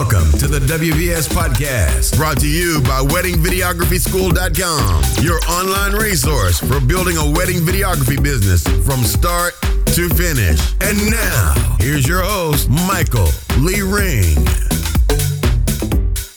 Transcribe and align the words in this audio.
Welcome 0.00 0.32
to 0.38 0.48
the 0.48 0.60
WVS 0.60 1.28
Podcast, 1.28 2.16
brought 2.16 2.40
to 2.40 2.48
you 2.48 2.80
by 2.80 3.02
WeddingVideographySchool.com, 3.02 5.22
your 5.22 5.38
online 5.40 5.92
resource 5.92 6.58
for 6.58 6.80
building 6.80 7.18
a 7.18 7.30
wedding 7.32 7.58
videography 7.58 8.20
business 8.20 8.62
from 8.86 9.04
start 9.04 9.60
to 9.60 10.08
finish. 10.08 10.72
And 10.80 11.10
now, 11.10 11.76
here's 11.80 12.08
your 12.08 12.22
host, 12.22 12.70
Michael 12.70 13.28
Lee 13.58 13.82
Ring. 13.82 14.46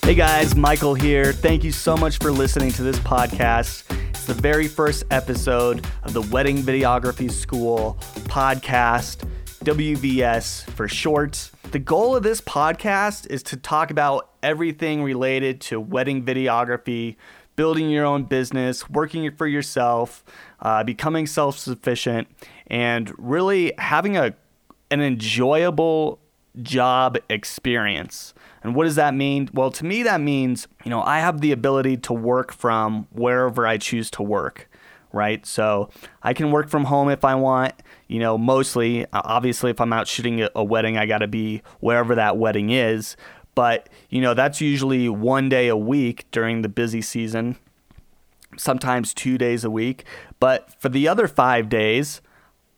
Hey 0.04 0.16
guys, 0.16 0.58
Michael 0.58 0.94
here. 0.94 1.32
Thank 1.32 1.64
you 1.64 1.72
so 1.72 1.96
much 1.96 2.18
for 2.18 2.34
listening 2.34 2.74
to 2.74 2.84
this 2.84 3.00
podcast. 3.00 3.86
It's 4.10 4.26
the 4.26 4.34
very 4.34 4.68
first 4.68 5.06
episode 5.10 5.88
of 6.04 6.12
the 6.12 6.24
Wedding 6.24 6.58
Videography 6.58 7.32
School 7.32 7.98
podcast, 8.26 9.26
WVS 9.64 10.70
for 10.72 10.90
short. 10.90 11.50
The 11.72 11.80
goal 11.80 12.18
of 12.18 12.24
this 12.24 12.42
podcast 12.42 13.28
is 13.30 13.42
to 13.44 13.56
talk 13.56 13.92
about 13.92 14.30
everything 14.44 15.04
related 15.04 15.62
to 15.62 15.80
wedding 15.80 16.26
videography, 16.26 17.16
building 17.56 17.90
your 17.90 18.06
own 18.06 18.26
business, 18.26 18.90
working 18.90 19.32
for 19.32 19.48
yourself, 19.48 20.24
uh, 20.60 20.84
becoming 20.84 21.26
self 21.26 21.58
sufficient, 21.58 22.28
and 22.68 23.14
really 23.18 23.72
having 23.78 24.18
a, 24.18 24.36
an 24.92 25.00
enjoyable 25.00 26.20
job 26.62 27.18
experience. 27.30 28.34
And 28.64 28.76
what 28.76 28.84
does 28.84 28.96
that 28.96 29.14
mean? 29.14 29.50
Well, 29.54 29.72
to 29.72 29.86
me, 29.86 30.04
that 30.04 30.20
means, 30.20 30.68
you 30.84 30.90
know, 30.90 31.02
I 31.04 31.20
have 31.20 31.40
the 31.40 31.54
ability 31.54 31.98
to 31.98 32.14
work 32.14 32.52
from 32.52 33.08
wherever 33.12 33.66
I 33.66 33.78
choose 33.78 34.12
to 34.12 34.24
work 34.24 34.70
right? 35.14 35.46
So 35.46 35.90
I 36.22 36.34
can 36.34 36.52
work 36.52 36.70
from 36.70 36.86
home 36.86 37.10
if 37.10 37.24
I 37.24 37.36
want. 37.36 37.74
You 38.08 38.20
know, 38.20 38.38
mostly, 38.38 39.06
obviously, 39.14 39.72
if 39.72 39.80
I'm 39.80 39.94
out 39.94 40.08
shooting 40.08 40.46
a 40.56 40.64
wedding, 40.64 40.98
I 40.98 41.06
got 41.06 41.20
to 41.20 41.28
be 41.28 41.62
wherever 41.80 42.16
that 42.16 42.38
wedding 42.38 42.72
is. 42.72 43.16
But, 43.56 43.88
you 44.10 44.20
know, 44.20 44.34
that's 44.34 44.60
usually 44.60 45.08
one 45.08 45.48
day 45.48 45.68
a 45.68 45.78
week 45.78 46.26
during 46.32 46.64
the 46.64 46.70
busy 46.70 47.02
season, 47.02 47.56
sometimes 48.58 49.14
two 49.14 49.38
days 49.38 49.64
a 49.64 49.70
week. 49.70 50.06
But 50.40 50.74
for 50.82 50.90
the 50.90 51.08
other 51.08 51.28
five 51.28 51.70
days, 51.70 52.22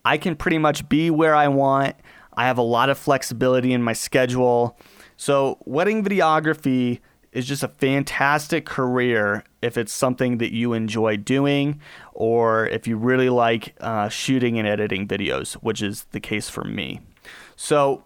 I 0.03 0.17
can 0.17 0.35
pretty 0.35 0.57
much 0.57 0.87
be 0.89 1.09
where 1.09 1.33
I 1.33 1.47
want. 1.47 1.95
I 2.37 2.47
have 2.47 2.57
a 2.57 2.63
lot 2.63 2.89
of 2.89 2.97
flexibility 2.97 3.71
in 3.71 3.81
my 3.81 3.93
schedule. 3.93 4.77
So, 5.15 5.57
wedding 5.65 6.03
videography 6.03 6.99
is 7.31 7.47
just 7.47 7.63
a 7.63 7.69
fantastic 7.69 8.65
career 8.65 9.45
if 9.65 9.77
it's 9.77 9.91
something 9.91 10.37
that 10.37 10.53
you 10.53 10.73
enjoy 10.73 11.17
doing 11.17 11.81
or 12.13 12.67
if 12.67 12.87
you 12.87 12.97
really 12.97 13.29
like 13.29 13.75
uh, 13.81 14.07
shooting 14.09 14.59
and 14.59 14.67
editing 14.67 15.07
videos, 15.07 15.53
which 15.55 15.81
is 15.81 16.03
the 16.11 16.19
case 16.19 16.49
for 16.49 16.63
me. 16.63 17.01
So, 17.55 18.03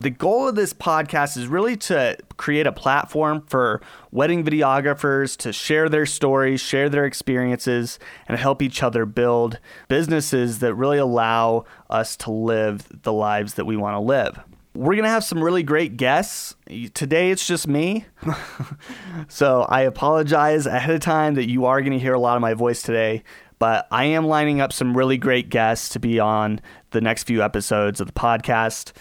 the 0.00 0.08
goal 0.08 0.48
of 0.48 0.54
this 0.54 0.72
podcast 0.72 1.36
is 1.36 1.46
really 1.46 1.76
to 1.76 2.16
create 2.38 2.66
a 2.66 2.72
platform 2.72 3.42
for 3.46 3.82
wedding 4.10 4.42
videographers 4.42 5.36
to 5.36 5.52
share 5.52 5.90
their 5.90 6.06
stories, 6.06 6.62
share 6.62 6.88
their 6.88 7.04
experiences, 7.04 7.98
and 8.26 8.38
help 8.38 8.62
each 8.62 8.82
other 8.82 9.04
build 9.04 9.58
businesses 9.88 10.60
that 10.60 10.74
really 10.74 10.96
allow 10.96 11.66
us 11.90 12.16
to 12.16 12.30
live 12.30 13.02
the 13.02 13.12
lives 13.12 13.54
that 13.54 13.66
we 13.66 13.76
want 13.76 13.94
to 13.94 14.00
live. 14.00 14.40
We're 14.80 14.94
going 14.94 15.04
to 15.04 15.10
have 15.10 15.24
some 15.24 15.44
really 15.44 15.62
great 15.62 15.98
guests. 15.98 16.56
Today 16.94 17.30
it's 17.30 17.46
just 17.46 17.68
me. 17.68 18.06
so 19.28 19.66
I 19.68 19.82
apologize 19.82 20.64
ahead 20.64 20.94
of 20.94 21.00
time 21.00 21.34
that 21.34 21.50
you 21.50 21.66
are 21.66 21.82
going 21.82 21.92
to 21.92 21.98
hear 21.98 22.14
a 22.14 22.18
lot 22.18 22.36
of 22.36 22.40
my 22.40 22.54
voice 22.54 22.80
today, 22.80 23.22
but 23.58 23.86
I 23.90 24.06
am 24.06 24.26
lining 24.26 24.62
up 24.62 24.72
some 24.72 24.96
really 24.96 25.18
great 25.18 25.50
guests 25.50 25.90
to 25.90 26.00
be 26.00 26.18
on 26.18 26.62
the 26.92 27.02
next 27.02 27.24
few 27.24 27.42
episodes 27.42 28.00
of 28.00 28.06
the 28.06 28.14
podcast. 28.14 28.92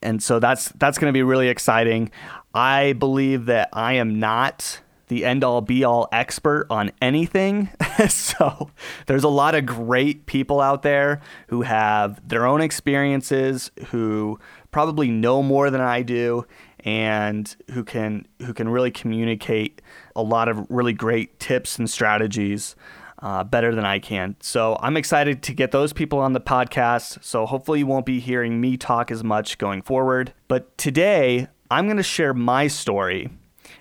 And 0.00 0.22
so 0.22 0.38
that's 0.38 0.70
that's 0.76 0.96
going 0.96 1.10
to 1.10 1.14
be 1.14 1.22
really 1.22 1.48
exciting. 1.48 2.10
I 2.54 2.94
believe 2.94 3.44
that 3.44 3.68
I 3.74 3.92
am 3.92 4.18
not 4.18 4.80
the 5.12 5.26
end 5.26 5.44
all 5.44 5.60
be 5.60 5.84
all 5.84 6.08
expert 6.10 6.66
on 6.70 6.90
anything. 7.02 7.68
so 8.08 8.70
there's 9.06 9.24
a 9.24 9.28
lot 9.28 9.54
of 9.54 9.66
great 9.66 10.24
people 10.24 10.58
out 10.58 10.82
there 10.82 11.20
who 11.48 11.60
have 11.60 12.26
their 12.26 12.46
own 12.46 12.62
experiences, 12.62 13.70
who 13.88 14.40
probably 14.70 15.08
know 15.08 15.42
more 15.42 15.68
than 15.68 15.82
I 15.82 16.00
do 16.00 16.46
and 16.80 17.54
who 17.72 17.84
can 17.84 18.26
who 18.40 18.54
can 18.54 18.70
really 18.70 18.90
communicate 18.90 19.82
a 20.16 20.22
lot 20.22 20.48
of 20.48 20.66
really 20.70 20.94
great 20.94 21.38
tips 21.38 21.78
and 21.78 21.90
strategies 21.90 22.74
uh, 23.18 23.44
better 23.44 23.74
than 23.74 23.84
I 23.84 23.98
can. 23.98 24.36
So 24.40 24.78
I'm 24.80 24.96
excited 24.96 25.42
to 25.42 25.52
get 25.52 25.72
those 25.72 25.92
people 25.92 26.20
on 26.20 26.32
the 26.32 26.40
podcast. 26.40 27.22
So 27.22 27.44
hopefully 27.44 27.80
you 27.80 27.86
won't 27.86 28.06
be 28.06 28.18
hearing 28.18 28.62
me 28.62 28.78
talk 28.78 29.10
as 29.10 29.22
much 29.22 29.58
going 29.58 29.82
forward. 29.82 30.32
But 30.48 30.78
today 30.78 31.48
I'm 31.70 31.84
going 31.84 31.98
to 31.98 32.02
share 32.02 32.32
my 32.32 32.66
story 32.66 33.28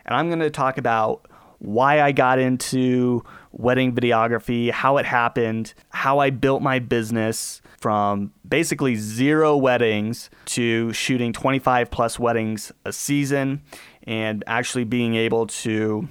and 0.05 0.15
I'm 0.15 0.27
going 0.27 0.39
to 0.39 0.49
talk 0.49 0.77
about 0.77 1.27
why 1.61 2.01
I 2.01 2.11
got 2.11 2.39
into 2.39 3.23
wedding 3.51 3.93
videography, 3.93 4.71
how 4.71 4.97
it 4.97 5.05
happened, 5.05 5.75
how 5.89 6.17
I 6.17 6.31
built 6.31 6.63
my 6.63 6.79
business 6.79 7.61
from 7.79 8.33
basically 8.47 8.95
zero 8.95 9.55
weddings 9.55 10.31
to 10.45 10.91
shooting 10.91 11.31
25 11.31 11.91
plus 11.91 12.17
weddings 12.17 12.71
a 12.83 12.91
season 12.91 13.61
and 14.03 14.43
actually 14.47 14.85
being 14.85 15.13
able 15.13 15.45
to 15.45 16.07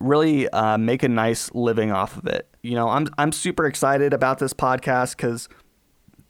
really 0.00 0.48
uh, 0.48 0.76
make 0.76 1.04
a 1.04 1.08
nice 1.08 1.52
living 1.54 1.92
off 1.92 2.16
of 2.16 2.26
it. 2.26 2.48
You 2.62 2.74
know, 2.74 2.88
I'm 2.88 3.06
I'm 3.18 3.30
super 3.30 3.66
excited 3.66 4.12
about 4.12 4.40
this 4.40 4.52
podcast 4.52 5.16
because 5.16 5.48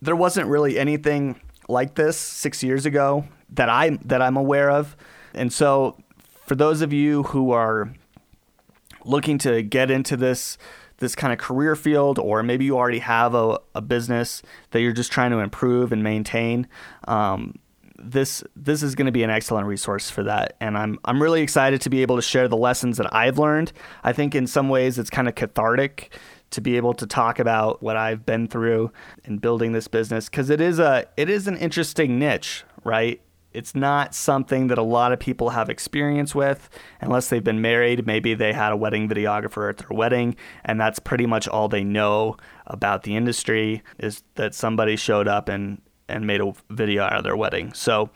there 0.02 0.16
wasn't 0.16 0.48
really 0.48 0.78
anything 0.78 1.40
like 1.70 1.94
this 1.94 2.18
six 2.18 2.62
years 2.62 2.84
ago 2.84 3.24
that 3.54 3.70
I 3.70 3.98
that 4.04 4.20
I'm 4.20 4.36
aware 4.36 4.70
of, 4.70 4.94
and 5.32 5.50
so 5.50 5.96
for 6.44 6.54
those 6.54 6.82
of 6.82 6.92
you 6.92 7.22
who 7.22 7.52
are 7.52 7.90
looking 9.06 9.38
to 9.38 9.62
get 9.62 9.90
into 9.90 10.16
this 10.16 10.58
this 10.98 11.14
kind 11.14 11.32
of 11.32 11.38
career 11.38 11.76
field, 11.76 12.18
or 12.18 12.42
maybe 12.42 12.64
you 12.64 12.76
already 12.76 13.00
have 13.00 13.34
a, 13.34 13.58
a 13.74 13.82
business 13.82 14.42
that 14.70 14.80
you're 14.80 14.92
just 14.92 15.12
trying 15.12 15.30
to 15.30 15.38
improve 15.38 15.92
and 15.92 16.02
maintain, 16.02 16.66
um, 17.06 17.54
this 17.98 18.42
this 18.54 18.82
is 18.82 18.94
going 18.94 19.06
to 19.06 19.12
be 19.12 19.22
an 19.22 19.30
excellent 19.30 19.66
resource 19.66 20.10
for 20.10 20.22
that. 20.22 20.56
And 20.60 20.76
I'm 20.76 20.98
I'm 21.04 21.22
really 21.22 21.42
excited 21.42 21.80
to 21.82 21.90
be 21.90 22.02
able 22.02 22.16
to 22.16 22.22
share 22.22 22.48
the 22.48 22.56
lessons 22.56 22.98
that 22.98 23.12
I've 23.14 23.38
learned. 23.38 23.72
I 24.04 24.12
think 24.12 24.34
in 24.34 24.46
some 24.46 24.68
ways 24.68 24.98
it's 24.98 25.10
kind 25.10 25.28
of 25.28 25.34
cathartic 25.34 26.12
to 26.50 26.60
be 26.60 26.76
able 26.76 26.94
to 26.94 27.06
talk 27.06 27.38
about 27.38 27.82
what 27.82 27.96
I've 27.96 28.24
been 28.24 28.46
through 28.46 28.92
in 29.24 29.38
building 29.38 29.72
this 29.72 29.88
business 29.88 30.28
because 30.28 30.50
it 30.50 30.60
is 30.60 30.78
a 30.78 31.06
it 31.16 31.28
is 31.30 31.46
an 31.46 31.56
interesting 31.56 32.18
niche, 32.18 32.64
right? 32.84 33.20
It's 33.56 33.74
not 33.74 34.14
something 34.14 34.66
that 34.66 34.76
a 34.76 34.82
lot 34.82 35.12
of 35.12 35.18
people 35.18 35.50
have 35.50 35.70
experience 35.70 36.34
with 36.34 36.68
unless 37.00 37.30
they've 37.30 37.42
been 37.42 37.62
married. 37.62 38.06
Maybe 38.06 38.34
they 38.34 38.52
had 38.52 38.70
a 38.70 38.76
wedding 38.76 39.08
videographer 39.08 39.70
at 39.70 39.78
their 39.78 39.96
wedding, 39.96 40.36
and 40.64 40.78
that's 40.78 40.98
pretty 40.98 41.24
much 41.24 41.48
all 41.48 41.66
they 41.66 41.82
know 41.82 42.36
about 42.66 43.04
the 43.04 43.16
industry 43.16 43.82
is 43.98 44.22
that 44.34 44.54
somebody 44.54 44.94
showed 44.94 45.26
up 45.26 45.48
and, 45.48 45.80
and 46.06 46.26
made 46.26 46.42
a 46.42 46.52
video 46.68 47.04
out 47.04 47.14
of 47.14 47.24
their 47.24 47.36
wedding. 47.36 47.72
So 47.72 48.10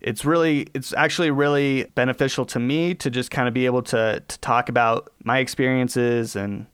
it's 0.00 0.24
really 0.24 0.68
it's 0.74 0.94
actually 0.94 1.30
really 1.30 1.84
beneficial 1.94 2.46
to 2.46 2.58
me 2.58 2.94
to 2.94 3.10
just 3.10 3.30
kind 3.30 3.46
of 3.46 3.52
be 3.52 3.66
able 3.66 3.82
to 3.82 4.22
to 4.26 4.38
talk 4.38 4.68
about 4.68 5.12
my 5.24 5.38
experiences 5.38 6.34
and 6.36 6.66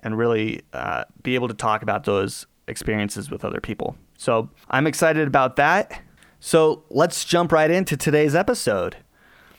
and 0.00 0.18
really 0.18 0.60
uh, 0.72 1.04
be 1.22 1.34
able 1.36 1.48
to 1.48 1.54
talk 1.54 1.82
about 1.82 2.04
those 2.04 2.46
experiences 2.68 3.30
with 3.30 3.44
other 3.44 3.60
people. 3.60 3.96
So 4.18 4.50
I'm 4.68 4.86
excited 4.86 5.26
about 5.26 5.56
that. 5.56 6.02
So 6.44 6.82
let's 6.90 7.24
jump 7.24 7.52
right 7.52 7.70
into 7.70 7.96
today's 7.96 8.34
episode. 8.34 8.96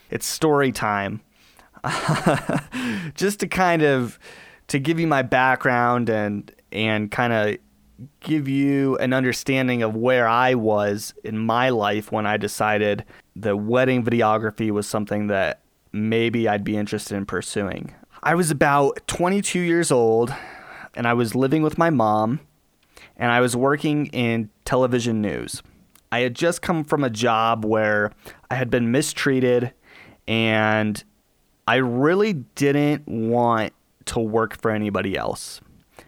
It's 0.09 0.25
story 0.25 0.73
time. 0.73 1.21
Just 3.15 3.39
to 3.39 3.47
kind 3.47 3.83
of 3.83 4.19
to 4.67 4.79
give 4.79 4.99
you 4.99 5.07
my 5.07 5.21
background 5.21 6.09
and 6.09 6.51
and 6.73 7.09
kind 7.09 7.31
of 7.31 7.57
give 8.19 8.49
you 8.49 8.97
an 8.97 9.13
understanding 9.13 9.81
of 9.81 9.95
where 9.95 10.27
I 10.27 10.55
was 10.55 11.13
in 11.23 11.37
my 11.37 11.69
life 11.69 12.11
when 12.11 12.25
I 12.25 12.35
decided 12.35 13.05
that 13.37 13.55
wedding 13.55 14.03
videography 14.03 14.69
was 14.69 14.85
something 14.85 15.27
that 15.27 15.61
maybe 15.93 16.49
I'd 16.49 16.65
be 16.65 16.75
interested 16.75 17.15
in 17.15 17.25
pursuing. 17.25 17.95
I 18.23 18.35
was 18.35 18.51
about 18.51 18.99
22 19.07 19.57
years 19.57 19.89
old 19.89 20.35
and 20.95 21.07
I 21.07 21.13
was 21.13 21.33
living 21.33 21.63
with 21.63 21.77
my 21.77 21.89
mom 21.89 22.41
and 23.15 23.31
I 23.31 23.39
was 23.39 23.55
working 23.55 24.07
in 24.07 24.49
television 24.65 25.21
news. 25.21 25.63
I 26.13 26.19
had 26.19 26.35
just 26.35 26.61
come 26.61 26.83
from 26.83 27.03
a 27.03 27.09
job 27.09 27.65
where 27.65 28.11
I 28.51 28.53
had 28.53 28.69
been 28.69 28.91
mistreated 28.91 29.73
and 30.27 31.03
I 31.67 31.77
really 31.77 32.33
didn't 32.33 33.07
want 33.07 33.73
to 34.05 34.19
work 34.19 34.55
for 34.61 34.69
anybody 34.69 35.17
else. 35.17 35.59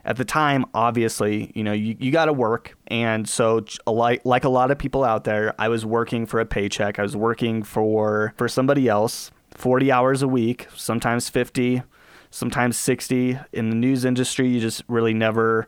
At 0.03 0.17
the 0.17 0.23
time, 0.23 0.63
obviously, 0.75 1.51
you 1.55 1.63
know, 1.63 1.73
you, 1.73 1.97
you 1.99 2.11
got 2.11 2.25
to 2.25 2.33
work. 2.33 2.77
And 2.85 3.27
so, 3.27 3.65
like, 3.87 4.23
like 4.25 4.43
a 4.43 4.49
lot 4.49 4.69
of 4.69 4.77
people 4.77 5.03
out 5.03 5.23
there, 5.23 5.55
I 5.57 5.69
was 5.69 5.87
working 5.87 6.27
for 6.27 6.39
a 6.39 6.45
paycheck. 6.45 6.99
I 6.99 7.01
was 7.01 7.15
working 7.15 7.63
for, 7.63 8.35
for 8.37 8.47
somebody 8.47 8.87
else 8.87 9.31
40 9.55 9.91
hours 9.91 10.21
a 10.21 10.27
week, 10.27 10.67
sometimes 10.75 11.29
50, 11.29 11.81
sometimes 12.29 12.77
60. 12.77 13.39
In 13.53 13.71
the 13.71 13.75
news 13.75 14.05
industry, 14.05 14.49
you 14.49 14.59
just 14.59 14.83
really 14.87 15.15
never 15.15 15.67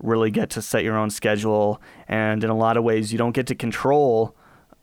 really 0.00 0.30
get 0.30 0.50
to 0.50 0.62
set 0.62 0.84
your 0.84 0.96
own 0.96 1.10
schedule, 1.10 1.80
and 2.06 2.42
in 2.44 2.50
a 2.50 2.56
lot 2.56 2.76
of 2.76 2.84
ways, 2.84 3.12
you 3.12 3.18
don't 3.18 3.32
get 3.32 3.46
to 3.48 3.54
control, 3.54 4.34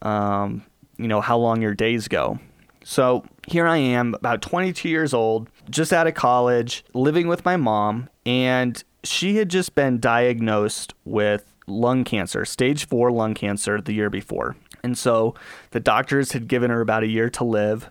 um, 0.01 0.63
you 0.97 1.07
know, 1.07 1.21
how 1.21 1.37
long 1.37 1.61
your 1.61 1.73
days 1.73 2.07
go. 2.07 2.39
So 2.83 3.25
here 3.47 3.65
I 3.65 3.77
am, 3.77 4.13
about 4.13 4.41
22 4.41 4.87
years 4.89 5.13
old, 5.13 5.49
just 5.69 5.91
out 5.91 6.05
of 6.05 6.13
college, 6.13 6.83
living 6.93 7.27
with 7.27 7.43
my 7.43 7.57
mom, 7.57 8.09
and 8.25 8.83
she 9.03 9.37
had 9.37 9.49
just 9.49 9.73
been 9.75 9.99
diagnosed 9.99 10.93
with 11.03 11.51
lung 11.67 12.03
cancer, 12.03 12.45
stage 12.45 12.87
four 12.87 13.11
lung 13.11 13.33
cancer, 13.33 13.81
the 13.81 13.93
year 13.93 14.09
before. 14.09 14.55
And 14.83 14.97
so 14.97 15.33
the 15.71 15.79
doctors 15.79 16.33
had 16.33 16.47
given 16.47 16.69
her 16.69 16.81
about 16.81 17.03
a 17.03 17.07
year 17.07 17.29
to 17.31 17.43
live, 17.43 17.89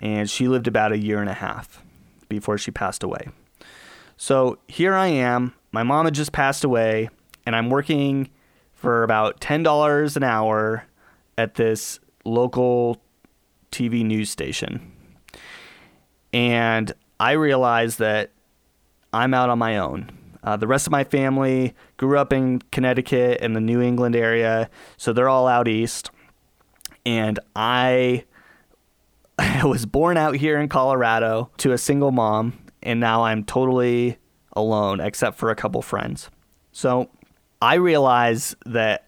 and 0.00 0.30
she 0.30 0.46
lived 0.46 0.68
about 0.68 0.92
a 0.92 0.98
year 0.98 1.20
and 1.20 1.28
a 1.28 1.34
half 1.34 1.82
before 2.28 2.56
she 2.56 2.70
passed 2.70 3.02
away. 3.02 3.28
So 4.20 4.58
here 4.68 4.94
I 4.94 5.06
am. 5.06 5.54
My 5.72 5.82
mom 5.82 6.04
had 6.04 6.12
just 6.12 6.30
passed 6.30 6.62
away, 6.62 7.08
and 7.46 7.56
I'm 7.56 7.70
working 7.70 8.28
for 8.74 9.02
about 9.02 9.40
$10 9.40 10.14
an 10.14 10.22
hour 10.22 10.84
at 11.38 11.54
this 11.54 11.98
local 12.26 13.00
TV 13.72 14.04
news 14.04 14.28
station. 14.28 14.92
And 16.34 16.92
I 17.18 17.32
realized 17.32 17.98
that 18.00 18.32
I'm 19.10 19.32
out 19.32 19.48
on 19.48 19.58
my 19.58 19.78
own. 19.78 20.10
Uh, 20.44 20.58
the 20.58 20.66
rest 20.66 20.86
of 20.86 20.90
my 20.90 21.02
family 21.02 21.74
grew 21.96 22.18
up 22.18 22.30
in 22.30 22.60
Connecticut 22.72 23.38
and 23.40 23.56
the 23.56 23.60
New 23.60 23.80
England 23.80 24.14
area, 24.14 24.68
so 24.98 25.14
they're 25.14 25.30
all 25.30 25.48
out 25.48 25.66
east. 25.66 26.10
And 27.06 27.40
I 27.56 28.24
was 29.64 29.86
born 29.86 30.18
out 30.18 30.36
here 30.36 30.60
in 30.60 30.68
Colorado 30.68 31.50
to 31.56 31.72
a 31.72 31.78
single 31.78 32.10
mom, 32.10 32.58
and 32.82 33.00
now 33.00 33.24
I'm 33.24 33.44
totally 33.44 34.18
alone 34.54 35.00
except 35.00 35.38
for 35.38 35.50
a 35.50 35.56
couple 35.56 35.82
friends. 35.82 36.30
So 36.72 37.08
I 37.62 37.74
realize 37.74 38.54
that 38.66 39.06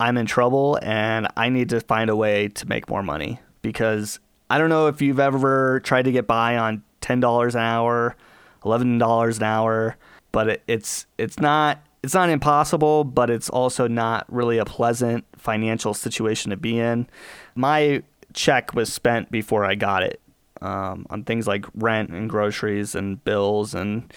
I'm 0.00 0.16
in 0.16 0.26
trouble 0.26 0.78
and 0.82 1.28
I 1.36 1.48
need 1.48 1.70
to 1.70 1.80
find 1.80 2.10
a 2.10 2.16
way 2.16 2.48
to 2.48 2.68
make 2.68 2.88
more 2.88 3.02
money 3.02 3.40
because 3.62 4.20
I 4.50 4.58
don't 4.58 4.68
know 4.68 4.88
if 4.88 5.00
you've 5.00 5.20
ever 5.20 5.80
tried 5.80 6.04
to 6.04 6.12
get 6.12 6.26
by 6.26 6.56
on 6.56 6.82
$10 7.00 7.54
an 7.54 7.60
hour, 7.60 8.16
$11 8.62 9.36
an 9.36 9.42
hour, 9.42 9.96
but 10.32 10.48
it, 10.48 10.62
it's 10.66 11.06
it's 11.16 11.38
not 11.38 11.84
it's 12.02 12.14
not 12.14 12.28
impossible, 12.28 13.04
but 13.04 13.30
it's 13.30 13.48
also 13.48 13.88
not 13.88 14.30
really 14.32 14.58
a 14.58 14.64
pleasant 14.64 15.24
financial 15.36 15.94
situation 15.94 16.50
to 16.50 16.56
be 16.56 16.78
in. 16.78 17.06
My 17.54 18.02
check 18.34 18.74
was 18.74 18.92
spent 18.92 19.30
before 19.30 19.64
I 19.64 19.74
got 19.74 20.02
it 20.02 20.20
um, 20.64 21.06
on 21.10 21.24
things 21.24 21.46
like 21.46 21.66
rent 21.74 22.10
and 22.10 22.28
groceries 22.28 22.94
and 22.94 23.22
bills 23.22 23.74
and 23.74 24.12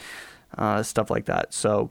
uh, 0.58 0.82
stuff 0.82 1.12
like 1.12 1.26
that. 1.26 1.54
So 1.54 1.90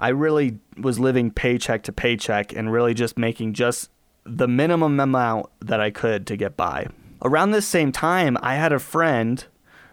I 0.00 0.08
really 0.08 0.58
was 0.76 0.98
living 0.98 1.30
paycheck 1.30 1.84
to 1.84 1.92
paycheck 1.92 2.52
and 2.52 2.72
really 2.72 2.94
just 2.94 3.16
making 3.16 3.54
just 3.54 3.90
the 4.24 4.48
minimum 4.48 4.98
amount 4.98 5.46
that 5.60 5.80
I 5.80 5.90
could 5.90 6.26
to 6.26 6.36
get 6.36 6.56
by. 6.56 6.88
Around 7.22 7.52
this 7.52 7.66
same 7.66 7.92
time, 7.92 8.36
I 8.42 8.56
had 8.56 8.72
a 8.72 8.80
friend 8.80 9.44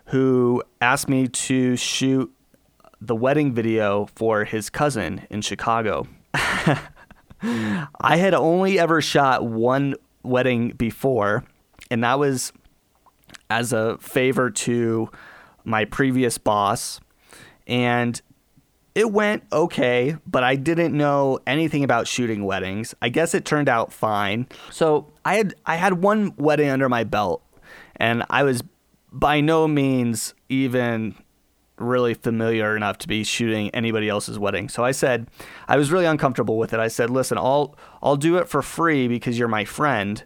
who 0.05 0.63
asked 0.81 1.07
me 1.07 1.27
to 1.27 1.75
shoot 1.75 2.33
the 2.99 3.15
wedding 3.15 3.53
video 3.53 4.07
for 4.15 4.43
his 4.43 4.71
cousin 4.71 5.27
in 5.29 5.41
Chicago. 5.41 6.07
I 6.33 8.17
had 8.17 8.33
only 8.33 8.79
ever 8.79 9.01
shot 9.01 9.45
one 9.45 9.95
wedding 10.23 10.69
before, 10.71 11.43
and 11.91 12.03
that 12.03 12.17
was 12.17 12.51
as 13.49 13.73
a 13.73 13.97
favor 13.97 14.49
to 14.49 15.09
my 15.63 15.85
previous 15.85 16.37
boss. 16.37 16.99
And 17.67 18.21
it 18.95 19.11
went 19.11 19.43
okay, 19.51 20.17
but 20.25 20.43
I 20.43 20.55
didn't 20.55 20.95
know 20.95 21.39
anything 21.47 21.83
about 21.83 22.07
shooting 22.07 22.43
weddings. 22.43 22.95
I 23.01 23.09
guess 23.09 23.33
it 23.33 23.45
turned 23.45 23.69
out 23.69 23.93
fine. 23.93 24.47
So 24.71 25.11
I 25.23 25.35
had 25.35 25.53
I 25.65 25.75
had 25.75 26.01
one 26.01 26.33
wedding 26.37 26.69
under 26.69 26.89
my 26.89 27.03
belt, 27.03 27.43
and 27.95 28.23
I 28.29 28.43
was 28.43 28.63
by 29.11 29.41
no 29.41 29.67
means 29.67 30.33
even 30.49 31.15
really 31.77 32.13
familiar 32.13 32.75
enough 32.75 32.97
to 32.97 33.07
be 33.07 33.23
shooting 33.23 33.69
anybody 33.69 34.09
else's 34.09 34.37
wedding. 34.37 34.67
So 34.67 34.83
I 34.83 34.91
said 34.91 35.29
I 35.67 35.77
was 35.77 35.91
really 35.91 36.05
uncomfortable 36.05 36.57
with 36.57 36.73
it. 36.73 36.79
I 36.79 36.87
said, 36.87 37.09
"Listen, 37.09 37.37
I'll 37.37 37.77
I'll 38.01 38.17
do 38.17 38.37
it 38.37 38.49
for 38.49 38.61
free 38.61 39.07
because 39.07 39.37
you're 39.37 39.47
my 39.47 39.65
friend." 39.65 40.23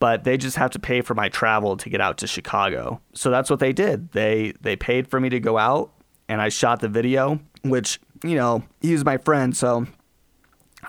But 0.00 0.24
they 0.24 0.36
just 0.36 0.56
have 0.56 0.70
to 0.72 0.78
pay 0.78 1.00
for 1.00 1.14
my 1.14 1.28
travel 1.28 1.76
to 1.76 1.88
get 1.88 2.00
out 2.00 2.18
to 2.18 2.26
Chicago. 2.26 3.00
So 3.14 3.30
that's 3.30 3.48
what 3.48 3.60
they 3.60 3.72
did. 3.72 4.12
They 4.12 4.52
they 4.60 4.76
paid 4.76 5.08
for 5.08 5.20
me 5.20 5.28
to 5.30 5.40
go 5.40 5.56
out 5.56 5.92
and 6.28 6.40
I 6.40 6.48
shot 6.48 6.80
the 6.80 6.88
video, 6.88 7.40
which, 7.62 8.00
you 8.22 8.34
know, 8.34 8.64
he 8.80 8.92
was 8.92 9.04
my 9.04 9.18
friend, 9.18 9.56
so 9.56 9.86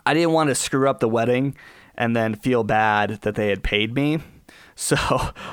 I 0.06 0.13
didn't 0.13 0.31
want 0.31 0.50
to 0.50 0.56
screw 0.56 0.90
up 0.90 1.00
the 1.00 1.10
wedding 1.10 1.56
and 1.96 2.16
then 2.16 2.36
feel 2.36 2.63
bad 2.63 3.22
that 3.22 3.36
they 3.36 3.50
had 3.50 3.63
paid 3.63 3.94
me. 3.94 4.19
So 4.78 4.98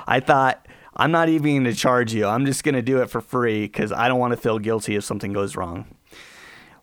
I 0.08 0.18
thought 0.18 0.66
I'm 0.96 1.12
not 1.12 1.28
even 1.28 1.62
going 1.62 1.64
to 1.64 1.74
charge 1.74 2.12
you. 2.12 2.26
I'm 2.26 2.44
just 2.44 2.64
going 2.64 2.74
to 2.74 2.82
do 2.82 3.00
it 3.02 3.08
for 3.08 3.20
free 3.20 3.62
because 3.62 3.92
I 3.92 4.08
don't 4.08 4.18
want 4.18 4.32
to 4.32 4.36
feel 4.36 4.58
guilty 4.58 4.96
if 4.96 5.04
something 5.04 5.32
goes 5.32 5.54
wrong. 5.54 5.94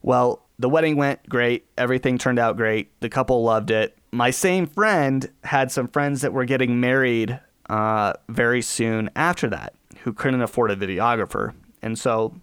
Well, 0.01 0.47
the 0.57 0.69
wedding 0.69 0.95
went 0.95 1.27
great. 1.27 1.65
Everything 1.77 2.17
turned 2.17 2.39
out 2.39 2.55
great. 2.55 2.97
The 3.01 3.09
couple 3.09 3.43
loved 3.43 3.71
it. 3.71 3.98
My 4.11 4.31
same 4.31 4.65
friend 4.65 5.29
had 5.43 5.71
some 5.71 5.87
friends 5.87 6.21
that 6.21 6.33
were 6.33 6.45
getting 6.45 6.79
married 6.79 7.39
uh, 7.69 8.13
very 8.27 8.61
soon 8.61 9.09
after 9.15 9.47
that 9.49 9.73
who 10.03 10.13
couldn't 10.13 10.41
afford 10.41 10.71
a 10.71 10.75
videographer. 10.75 11.53
And 11.81 11.97
so 11.97 12.35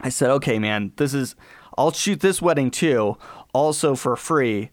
I 0.00 0.08
said, 0.08 0.30
okay, 0.30 0.58
man, 0.58 0.92
this 0.96 1.14
is, 1.14 1.34
I'll 1.76 1.92
shoot 1.92 2.20
this 2.20 2.40
wedding 2.40 2.70
too, 2.70 3.16
also 3.52 3.94
for 3.94 4.16
free, 4.16 4.70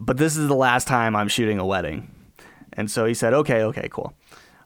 but 0.00 0.16
this 0.16 0.36
is 0.36 0.48
the 0.48 0.54
last 0.54 0.86
time 0.86 1.16
I'm 1.16 1.28
shooting 1.28 1.58
a 1.58 1.66
wedding. 1.66 2.10
And 2.74 2.90
so 2.90 3.06
he 3.06 3.14
said, 3.14 3.32
okay, 3.32 3.62
okay, 3.62 3.88
cool. 3.90 4.14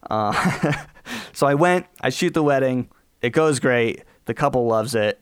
Uh, 0.09 0.75
so 1.33 1.47
I 1.47 1.55
went, 1.55 1.87
I 2.01 2.11
shoot 2.11 2.35
the 2.35 2.43
wedding. 2.43 2.89
It 3.23 3.31
goes 3.31 3.61
great. 3.61 4.03
The 4.25 4.35
couple 4.35 4.67
loves 4.67 4.95
it. 4.95 5.20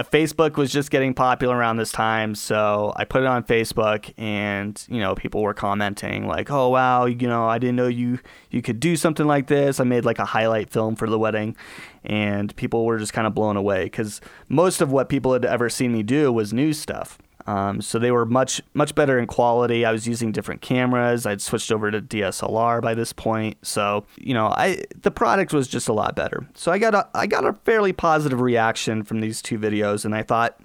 Uh, 0.00 0.02
Facebook 0.02 0.56
was 0.56 0.72
just 0.72 0.90
getting 0.90 1.12
popular 1.12 1.54
around 1.54 1.76
this 1.76 1.92
time, 1.92 2.34
so 2.34 2.90
I 2.96 3.04
put 3.04 3.20
it 3.20 3.26
on 3.26 3.44
Facebook, 3.44 4.10
and 4.16 4.82
you 4.88 4.98
know, 4.98 5.14
people 5.14 5.42
were 5.42 5.52
commenting 5.52 6.26
like, 6.26 6.50
"Oh 6.50 6.70
wow, 6.70 7.04
you 7.04 7.28
know, 7.28 7.46
I 7.46 7.58
didn't 7.58 7.76
know 7.76 7.86
you 7.86 8.18
you 8.50 8.62
could 8.62 8.80
do 8.80 8.96
something 8.96 9.26
like 9.26 9.48
this." 9.48 9.78
I 9.78 9.84
made 9.84 10.06
like 10.06 10.18
a 10.18 10.24
highlight 10.24 10.70
film 10.70 10.96
for 10.96 11.06
the 11.06 11.18
wedding, 11.18 11.54
and 12.02 12.56
people 12.56 12.86
were 12.86 12.98
just 12.98 13.12
kind 13.12 13.26
of 13.26 13.34
blown 13.34 13.58
away 13.58 13.84
because 13.84 14.22
most 14.48 14.80
of 14.80 14.90
what 14.90 15.10
people 15.10 15.34
had 15.34 15.44
ever 15.44 15.68
seen 15.68 15.92
me 15.92 16.02
do 16.02 16.32
was 16.32 16.50
news 16.50 16.80
stuff. 16.80 17.18
Um, 17.50 17.80
so 17.80 17.98
they 17.98 18.12
were 18.12 18.26
much 18.26 18.62
much 18.74 18.94
better 18.94 19.18
in 19.18 19.26
quality. 19.26 19.84
I 19.84 19.90
was 19.90 20.06
using 20.06 20.30
different 20.30 20.60
cameras. 20.60 21.26
I'd 21.26 21.42
switched 21.42 21.72
over 21.72 21.90
to 21.90 22.00
DSLR 22.00 22.80
by 22.80 22.94
this 22.94 23.12
point. 23.12 23.58
So 23.66 24.06
you 24.16 24.34
know, 24.34 24.54
I 24.56 24.84
the 25.02 25.10
product 25.10 25.52
was 25.52 25.66
just 25.66 25.88
a 25.88 25.92
lot 25.92 26.14
better. 26.14 26.46
So 26.54 26.70
I 26.70 26.78
got 26.78 26.94
a 26.94 27.08
I 27.12 27.26
got 27.26 27.44
a 27.44 27.54
fairly 27.64 27.92
positive 27.92 28.40
reaction 28.40 29.02
from 29.02 29.20
these 29.20 29.42
two 29.42 29.58
videos, 29.58 30.04
and 30.04 30.14
I 30.14 30.22
thought, 30.22 30.60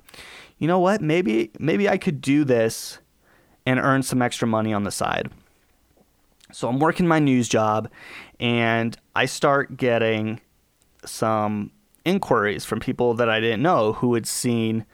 you 0.60 0.68
know 0.68 0.78
what, 0.80 1.02
maybe 1.02 1.50
maybe 1.58 1.90
I 1.90 1.98
could 1.98 2.22
do 2.22 2.44
this 2.44 3.00
and 3.66 3.80
earn 3.80 4.04
some 4.04 4.22
extra 4.22 4.48
money 4.48 4.72
on 4.72 4.84
the 4.84 4.92
side. 4.92 5.32
So 6.52 6.70
I'm 6.70 6.78
working 6.78 7.08
my 7.08 7.18
news 7.18 7.50
job, 7.50 7.90
and 8.40 8.96
I 9.16 9.26
start 9.26 9.76
getting 9.76 10.40
some 11.04 11.72
inquiries 12.06 12.64
from 12.64 12.80
people 12.80 13.16
that 13.16 13.28
I 13.28 13.40
didn't 13.40 13.64
know 13.64 13.94
who 13.94 14.14
had 14.14 14.28
seen 14.28 14.86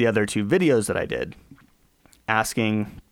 the 0.00 0.06
other 0.06 0.24
two 0.24 0.46
videos 0.46 0.86
that 0.86 0.96
I 0.96 1.04
did, 1.04 1.36
asking 2.26 3.02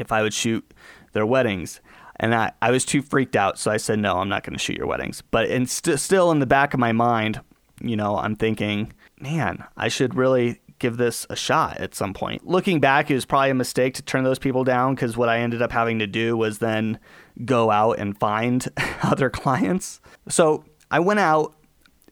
if 0.00 0.10
I 0.10 0.20
would 0.22 0.34
shoot 0.34 0.68
their 1.12 1.24
weddings. 1.24 1.80
And 2.16 2.34
I, 2.34 2.50
I 2.60 2.72
was 2.72 2.84
too 2.84 3.02
freaked 3.02 3.36
out, 3.36 3.56
so 3.56 3.70
I 3.70 3.76
said, 3.76 4.00
no, 4.00 4.16
I'm 4.16 4.28
not 4.28 4.42
going 4.42 4.54
to 4.54 4.58
shoot 4.58 4.76
your 4.76 4.88
weddings. 4.88 5.22
But 5.30 5.46
in 5.48 5.66
st- 5.66 6.00
still 6.00 6.32
in 6.32 6.40
the 6.40 6.46
back 6.46 6.74
of 6.74 6.80
my 6.80 6.90
mind, 6.90 7.40
you 7.80 7.94
know, 7.94 8.16
I'm 8.16 8.34
thinking, 8.34 8.92
man, 9.20 9.64
I 9.76 9.86
should 9.86 10.16
really 10.16 10.60
give 10.80 10.96
this 10.96 11.24
a 11.30 11.36
shot 11.36 11.76
at 11.78 11.94
some 11.94 12.12
point. 12.12 12.44
Looking 12.44 12.80
back, 12.80 13.10
it 13.10 13.14
was 13.14 13.24
probably 13.24 13.50
a 13.50 13.54
mistake 13.54 13.94
to 13.94 14.02
turn 14.02 14.24
those 14.24 14.40
people 14.40 14.64
down 14.64 14.96
because 14.96 15.16
what 15.16 15.28
I 15.28 15.38
ended 15.38 15.62
up 15.62 15.70
having 15.70 16.00
to 16.00 16.08
do 16.08 16.36
was 16.36 16.58
then 16.58 16.98
go 17.44 17.70
out 17.70 18.00
and 18.00 18.18
find 18.18 18.66
other 19.04 19.30
clients. 19.30 20.00
So 20.28 20.64
I 20.90 20.98
went 20.98 21.20
out, 21.20 21.54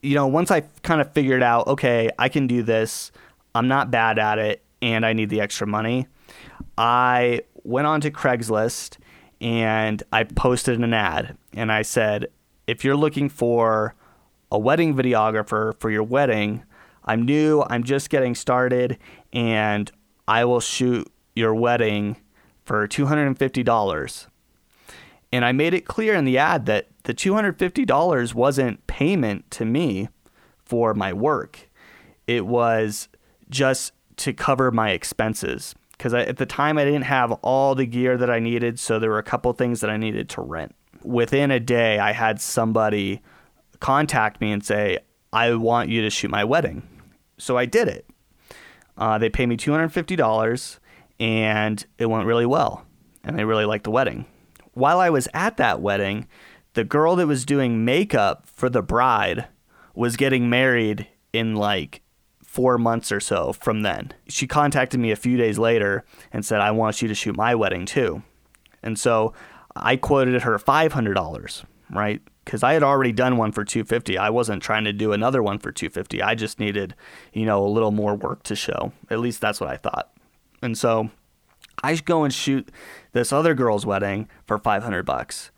you 0.01 0.15
know, 0.15 0.27
once 0.27 0.51
I 0.51 0.61
kind 0.83 1.01
of 1.01 1.11
figured 1.11 1.43
out, 1.43 1.67
okay, 1.67 2.09
I 2.17 2.29
can 2.29 2.47
do 2.47 2.63
this. 2.63 3.11
I'm 3.57 3.67
not 3.67 3.91
bad 3.91 4.19
at 4.19 4.37
it 4.39 4.63
and 4.81 5.05
I 5.05 5.13
need 5.13 5.29
the 5.29 5.41
extra 5.41 5.65
money. 5.65 6.07
I 6.77 7.41
went 7.63 7.87
on 7.87 8.01
to 8.01 8.11
Craigslist 8.11 8.97
and 9.41 10.01
I 10.11 10.23
posted 10.23 10.79
an 10.79 10.93
ad 10.93 11.37
and 11.53 11.71
I 11.71 11.81
said, 11.81 12.27
if 12.67 12.83
you're 12.83 12.95
looking 12.95 13.29
for 13.29 13.95
a 14.51 14.59
wedding 14.59 14.95
videographer 14.95 15.79
for 15.79 15.89
your 15.89 16.03
wedding, 16.03 16.63
I'm 17.03 17.23
new, 17.23 17.63
I'm 17.69 17.83
just 17.83 18.09
getting 18.09 18.35
started, 18.35 18.97
and 19.31 19.89
I 20.27 20.43
will 20.43 20.59
shoot 20.59 21.09
your 21.35 21.55
wedding 21.55 22.17
for 22.65 22.85
$250. 22.85 24.27
And 25.31 25.45
I 25.45 25.51
made 25.53 25.73
it 25.73 25.85
clear 25.85 26.13
in 26.15 26.25
the 26.25 26.37
ad 26.37 26.65
that 26.65 26.87
the 27.03 27.13
$250 27.13 28.33
wasn't 28.33 28.85
payment 28.87 29.49
to 29.51 29.65
me 29.65 30.09
for 30.59 30.93
my 30.93 31.13
work. 31.13 31.69
It 32.27 32.45
was 32.45 33.07
just 33.49 33.93
to 34.17 34.33
cover 34.33 34.71
my 34.71 34.91
expenses 34.91 35.75
because 35.97 36.13
at 36.13 36.37
the 36.37 36.45
time 36.45 36.77
I 36.77 36.85
didn't 36.85 37.03
have 37.03 37.31
all 37.41 37.73
the 37.73 37.85
gear 37.85 38.17
that 38.17 38.29
I 38.29 38.39
needed, 38.39 38.79
so 38.79 38.99
there 38.99 39.09
were 39.09 39.17
a 39.17 39.23
couple 39.23 39.51
things 39.53 39.81
that 39.81 39.89
I 39.89 39.97
needed 39.97 40.29
to 40.29 40.41
rent. 40.41 40.75
within 41.03 41.51
a 41.51 41.59
day, 41.59 41.99
I 41.99 42.11
had 42.11 42.41
somebody 42.41 43.21
contact 43.79 44.41
me 44.41 44.51
and 44.51 44.65
say, 44.65 44.99
I 45.31 45.53
want 45.55 45.89
you 45.89 46.01
to 46.01 46.09
shoot 46.09 46.31
my 46.31 46.43
wedding. 46.43 46.83
So 47.37 47.57
I 47.57 47.65
did 47.65 47.87
it. 47.87 48.07
Uh, 48.97 49.17
they 49.17 49.29
paid 49.29 49.47
me 49.47 49.57
$250 49.57 50.79
and 51.19 51.85
it 51.97 52.07
went 52.07 52.25
really 52.25 52.45
well. 52.45 52.85
And 53.23 53.37
they 53.37 53.45
really 53.45 53.65
liked 53.65 53.83
the 53.83 53.91
wedding. 53.91 54.25
While 54.73 54.99
I 54.99 55.09
was 55.09 55.27
at 55.33 55.57
that 55.57 55.81
wedding, 55.81 56.27
the 56.73 56.83
girl 56.83 57.15
that 57.15 57.27
was 57.27 57.45
doing 57.45 57.85
makeup 57.85 58.47
for 58.47 58.69
the 58.69 58.81
bride 58.81 59.47
was 59.93 60.15
getting 60.15 60.49
married 60.49 61.07
in 61.33 61.55
like 61.55 62.01
four 62.57 62.79
months 62.79 63.11
or 63.11 63.19
so 63.19 63.53
from 63.53 63.83
then. 63.83 64.11
She 64.27 64.47
contacted 64.47 64.99
me 64.99 65.11
a 65.11 65.15
few 65.15 65.37
days 65.37 65.59
later 65.59 66.03
and 66.33 66.43
said, 66.43 66.59
I 66.59 66.71
want 66.71 67.03
you 67.03 67.07
to 67.07 67.13
shoot 67.13 67.37
my 67.37 67.53
wedding 67.53 67.85
too. 67.85 68.23
And 68.81 68.97
so 68.97 69.35
I 69.75 69.95
quoted 69.95 70.41
her 70.41 70.57
$500, 70.57 71.65
right? 71.91 72.19
Because 72.43 72.63
I 72.63 72.73
had 72.73 72.81
already 72.81 73.11
done 73.11 73.37
one 73.37 73.51
for 73.51 73.63
250. 73.63 74.17
I 74.17 74.31
wasn't 74.31 74.63
trying 74.63 74.85
to 74.85 74.91
do 74.91 75.11
another 75.11 75.43
one 75.43 75.59
for 75.59 75.71
250. 75.71 76.23
I 76.23 76.33
just 76.33 76.59
needed, 76.59 76.95
you 77.31 77.45
know, 77.45 77.63
a 77.63 77.69
little 77.69 77.91
more 77.91 78.15
work 78.15 78.41
to 78.45 78.55
show. 78.55 78.91
At 79.11 79.19
least 79.19 79.39
that's 79.39 79.61
what 79.61 79.69
I 79.69 79.77
thought. 79.77 80.11
And 80.63 80.75
so 80.75 81.11
I 81.83 81.93
go 81.97 82.23
and 82.23 82.33
shoot 82.33 82.71
this 83.11 83.31
other 83.31 83.53
girl's 83.53 83.85
wedding 83.85 84.29
for 84.47 84.57
500 84.57 85.05
bucks 85.05 85.51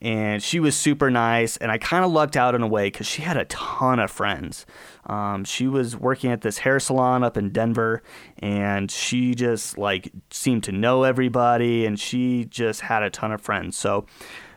and 0.00 0.42
she 0.42 0.60
was 0.60 0.76
super 0.76 1.10
nice 1.10 1.56
and 1.56 1.70
i 1.70 1.78
kind 1.78 2.04
of 2.04 2.10
lucked 2.10 2.36
out 2.36 2.54
in 2.54 2.62
a 2.62 2.66
way 2.66 2.86
because 2.88 3.06
she 3.06 3.22
had 3.22 3.36
a 3.36 3.44
ton 3.46 3.98
of 3.98 4.10
friends. 4.10 4.66
Um, 5.06 5.44
she 5.44 5.68
was 5.68 5.96
working 5.96 6.32
at 6.32 6.40
this 6.40 6.58
hair 6.58 6.80
salon 6.80 7.22
up 7.22 7.36
in 7.36 7.50
denver 7.50 8.02
and 8.38 8.90
she 8.90 9.34
just 9.34 9.78
like 9.78 10.10
seemed 10.30 10.64
to 10.64 10.72
know 10.72 11.04
everybody 11.04 11.86
and 11.86 11.98
she 11.98 12.44
just 12.46 12.82
had 12.82 13.02
a 13.02 13.10
ton 13.10 13.32
of 13.32 13.40
friends. 13.40 13.76
So 13.76 14.06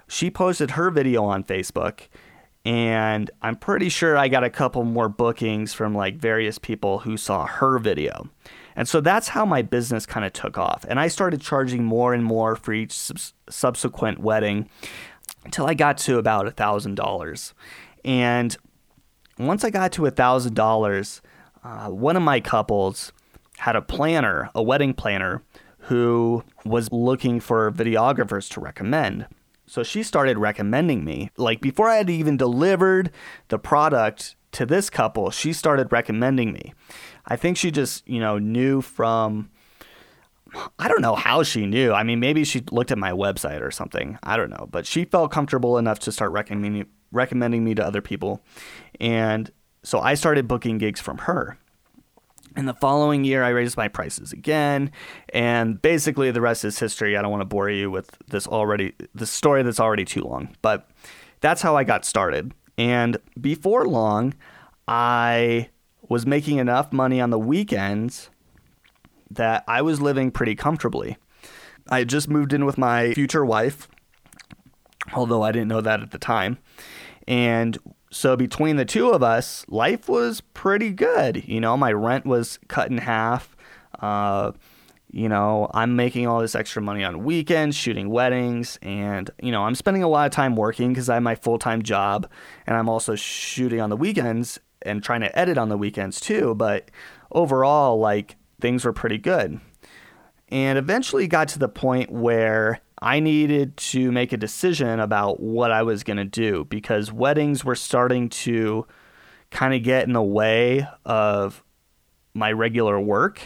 she 0.07 0.29
posted 0.31 0.71
her 0.71 0.89
video 0.89 1.23
on 1.23 1.43
facebook 1.43 2.07
and 2.65 3.31
i'm 3.41 3.55
pretty 3.55 3.87
sure 3.87 4.17
i 4.17 4.27
got 4.27 4.43
a 4.43 4.49
couple 4.49 4.83
more 4.83 5.07
bookings 5.07 5.73
from 5.73 5.95
like 5.95 6.17
various 6.17 6.57
people 6.57 6.99
who 6.99 7.15
saw 7.15 7.45
her 7.45 7.79
video. 7.79 8.29
And 8.75 8.87
so 8.87 9.01
that's 9.01 9.27
how 9.27 9.45
my 9.45 9.61
business 9.61 10.05
kind 10.05 10.25
of 10.25 10.31
took 10.31 10.57
off. 10.57 10.85
And 10.87 11.01
I 11.01 11.09
started 11.09 11.41
charging 11.41 11.83
more 11.83 12.13
and 12.13 12.23
more 12.23 12.55
for 12.55 12.71
each 12.71 13.11
subsequent 13.49 14.19
wedding 14.19 14.69
until 15.45 15.65
I 15.65 15.73
got 15.73 15.97
to 15.99 16.17
about 16.17 16.47
a 16.47 16.51
thousand 16.51 16.95
dollars. 16.95 17.53
And 18.03 18.55
once 19.37 19.63
I 19.63 19.69
got 19.69 19.91
to 19.93 20.05
a 20.05 20.11
thousand 20.11 20.53
dollars, 20.53 21.21
uh, 21.63 21.87
one 21.87 22.15
of 22.15 22.23
my 22.23 22.39
couples 22.39 23.11
had 23.59 23.75
a 23.75 23.81
planner, 23.81 24.49
a 24.55 24.63
wedding 24.63 24.93
planner, 24.93 25.43
who 25.83 26.43
was 26.65 26.91
looking 26.91 27.39
for 27.39 27.71
videographers 27.71 28.49
to 28.51 28.59
recommend. 28.59 29.27
So 29.65 29.83
she 29.83 30.03
started 30.03 30.37
recommending 30.37 31.03
me. 31.03 31.29
Like 31.37 31.61
before 31.61 31.89
I 31.89 31.97
had 31.97 32.09
even 32.09 32.37
delivered 32.37 33.11
the 33.49 33.59
product 33.59 34.35
to 34.53 34.65
this 34.65 34.89
couple, 34.89 35.29
she 35.29 35.53
started 35.53 35.91
recommending 35.91 36.51
me. 36.51 36.73
I 37.25 37.35
think 37.35 37.57
she 37.57 37.69
just, 37.71 38.07
you 38.07 38.19
know, 38.19 38.39
knew 38.39 38.81
from 38.81 39.49
I 40.77 40.87
don't 40.87 41.01
know 41.01 41.15
how 41.15 41.43
she 41.43 41.65
knew. 41.65 41.93
I 41.93 42.03
mean, 42.03 42.19
maybe 42.19 42.43
she 42.43 42.63
looked 42.71 42.91
at 42.91 42.97
my 42.97 43.11
website 43.11 43.61
or 43.61 43.71
something. 43.71 44.17
I 44.23 44.37
don't 44.37 44.49
know, 44.49 44.67
but 44.71 44.85
she 44.85 45.05
felt 45.05 45.31
comfortable 45.31 45.77
enough 45.77 45.99
to 45.99 46.11
start 46.11 46.31
recommending 46.31 46.87
recommending 47.11 47.63
me 47.63 47.73
to 47.75 47.85
other 47.85 48.01
people. 48.01 48.41
And 48.99 49.51
so 49.83 49.99
I 49.99 50.13
started 50.13 50.47
booking 50.47 50.77
gigs 50.77 51.01
from 51.01 51.19
her. 51.19 51.57
In 52.55 52.65
the 52.65 52.73
following 52.73 53.23
year, 53.23 53.43
I 53.43 53.49
raised 53.49 53.77
my 53.77 53.87
prices 53.87 54.31
again, 54.31 54.91
and 55.33 55.81
basically 55.81 56.31
the 56.31 56.41
rest 56.41 56.65
is 56.65 56.79
history. 56.79 57.15
I 57.15 57.21
don't 57.21 57.31
want 57.31 57.41
to 57.41 57.45
bore 57.45 57.69
you 57.69 57.89
with 57.91 58.17
this 58.27 58.47
already, 58.47 58.93
the 59.13 59.25
story 59.25 59.63
that's 59.63 59.79
already 59.79 60.03
too 60.03 60.21
long, 60.21 60.55
but 60.61 60.89
that's 61.41 61.61
how 61.61 61.75
I 61.75 61.83
got 61.83 62.05
started. 62.05 62.53
And 62.77 63.17
before 63.39 63.87
long, 63.87 64.33
I 64.87 65.69
was 66.09 66.25
making 66.25 66.57
enough 66.57 66.91
money 66.91 67.21
on 67.21 67.29
the 67.29 67.39
weekends 67.39 68.29
that 69.31 69.63
I 69.67 69.81
was 69.81 70.01
living 70.01 70.31
pretty 70.31 70.55
comfortably. 70.55 71.17
I 71.89 71.99
had 71.99 72.09
just 72.09 72.29
moved 72.29 72.53
in 72.53 72.65
with 72.65 72.77
my 72.77 73.13
future 73.13 73.45
wife, 73.45 73.87
although 75.13 75.41
I 75.41 75.51
didn't 75.51 75.69
know 75.69 75.81
that 75.81 76.01
at 76.01 76.11
the 76.11 76.19
time. 76.19 76.59
And 77.27 77.77
so 78.11 78.35
between 78.35 78.75
the 78.75 78.85
two 78.85 79.09
of 79.09 79.23
us, 79.23 79.65
life 79.67 80.09
was 80.09 80.41
pretty 80.41 80.91
good. 80.91 81.47
You 81.47 81.61
know, 81.61 81.77
my 81.77 81.91
rent 81.91 82.25
was 82.25 82.59
cut 82.67 82.89
in 82.89 82.97
half. 82.97 83.55
Uh, 83.99 84.51
you 85.11 85.27
know, 85.27 85.69
I'm 85.73 85.95
making 85.95 86.27
all 86.27 86.39
this 86.39 86.55
extra 86.55 86.81
money 86.81 87.03
on 87.03 87.23
weekends, 87.23 87.75
shooting 87.75 88.09
weddings, 88.09 88.77
and, 88.81 89.29
you 89.41 89.51
know, 89.51 89.63
I'm 89.63 89.73
spending 89.73 90.03
a 90.03 90.07
lot 90.07 90.27
of 90.27 90.31
time 90.31 90.55
working 90.55 90.89
because 90.89 91.09
I 91.09 91.15
have 91.15 91.23
my 91.23 91.35
full 91.35 91.57
time 91.57 91.81
job 91.81 92.29
and 92.67 92.77
I'm 92.77 92.87
also 92.87 93.15
shooting 93.15 93.81
on 93.81 93.89
the 93.89 93.97
weekends 93.97 94.59
and 94.83 95.03
trying 95.03 95.21
to 95.21 95.37
edit 95.37 95.57
on 95.57 95.69
the 95.69 95.77
weekends 95.77 96.19
too. 96.19 96.53
But 96.55 96.91
overall, 97.31 97.99
like, 97.99 98.35
things 98.59 98.85
were 98.85 98.93
pretty 98.93 99.17
good. 99.17 99.59
And 100.49 100.77
eventually 100.77 101.27
got 101.27 101.47
to 101.49 101.59
the 101.59 101.69
point 101.69 102.11
where 102.11 102.81
I 103.01 103.19
needed 103.19 103.77
to 103.77 104.11
make 104.11 104.33
a 104.33 104.37
decision 104.37 104.99
about 104.99 105.39
what 105.39 105.71
I 105.71 105.83
was 105.83 106.03
going 106.03 106.17
to 106.17 106.25
do 106.25 106.65
because 106.65 107.11
weddings 107.11 107.63
were 107.63 107.75
starting 107.75 108.29
to 108.29 108.85
kind 109.51 109.73
of 109.73 109.83
get 109.83 110.05
in 110.05 110.13
the 110.13 110.21
way 110.21 110.87
of 111.05 111.63
my 112.33 112.51
regular 112.51 112.99
work. 112.99 113.41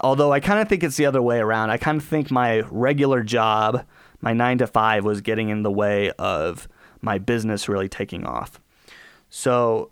Although 0.00 0.32
I 0.32 0.40
kind 0.40 0.60
of 0.60 0.68
think 0.68 0.82
it's 0.82 0.96
the 0.96 1.06
other 1.06 1.22
way 1.22 1.38
around. 1.38 1.70
I 1.70 1.76
kind 1.76 2.00
of 2.00 2.04
think 2.06 2.30
my 2.30 2.60
regular 2.70 3.22
job, 3.22 3.84
my 4.20 4.32
nine 4.32 4.58
to 4.58 4.66
five, 4.66 5.04
was 5.04 5.20
getting 5.20 5.48
in 5.48 5.62
the 5.62 5.70
way 5.70 6.10
of 6.12 6.68
my 7.00 7.18
business 7.18 7.68
really 7.68 7.88
taking 7.88 8.24
off. 8.24 8.60
So 9.28 9.90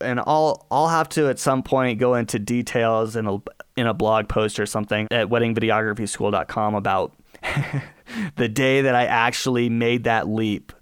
and 0.00 0.20
I'll 0.20 0.66
I'll 0.70 0.88
have 0.88 1.08
to 1.10 1.28
at 1.28 1.38
some 1.38 1.62
point 1.62 1.98
go 1.98 2.14
into 2.14 2.38
details 2.38 3.16
in 3.16 3.26
a 3.26 3.38
in 3.76 3.86
a 3.86 3.94
blog 3.94 4.28
post 4.28 4.60
or 4.60 4.66
something 4.66 5.08
at 5.10 5.28
weddingvideographyschool.com 5.28 6.74
about 6.74 7.14
the 8.36 8.48
day 8.48 8.82
that 8.82 8.94
I 8.94 9.06
actually 9.06 9.68
made 9.68 10.04
that 10.04 10.28
leap 10.28 10.72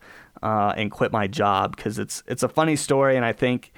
uh, 0.42 0.74
and 0.76 0.90
quit 0.90 1.12
my 1.12 1.26
job 1.26 1.76
because 1.76 1.98
it's 1.98 2.22
it's 2.26 2.42
a 2.42 2.48
funny 2.48 2.76
story 2.76 3.16
and 3.16 3.24
I 3.24 3.32
think 3.32 3.72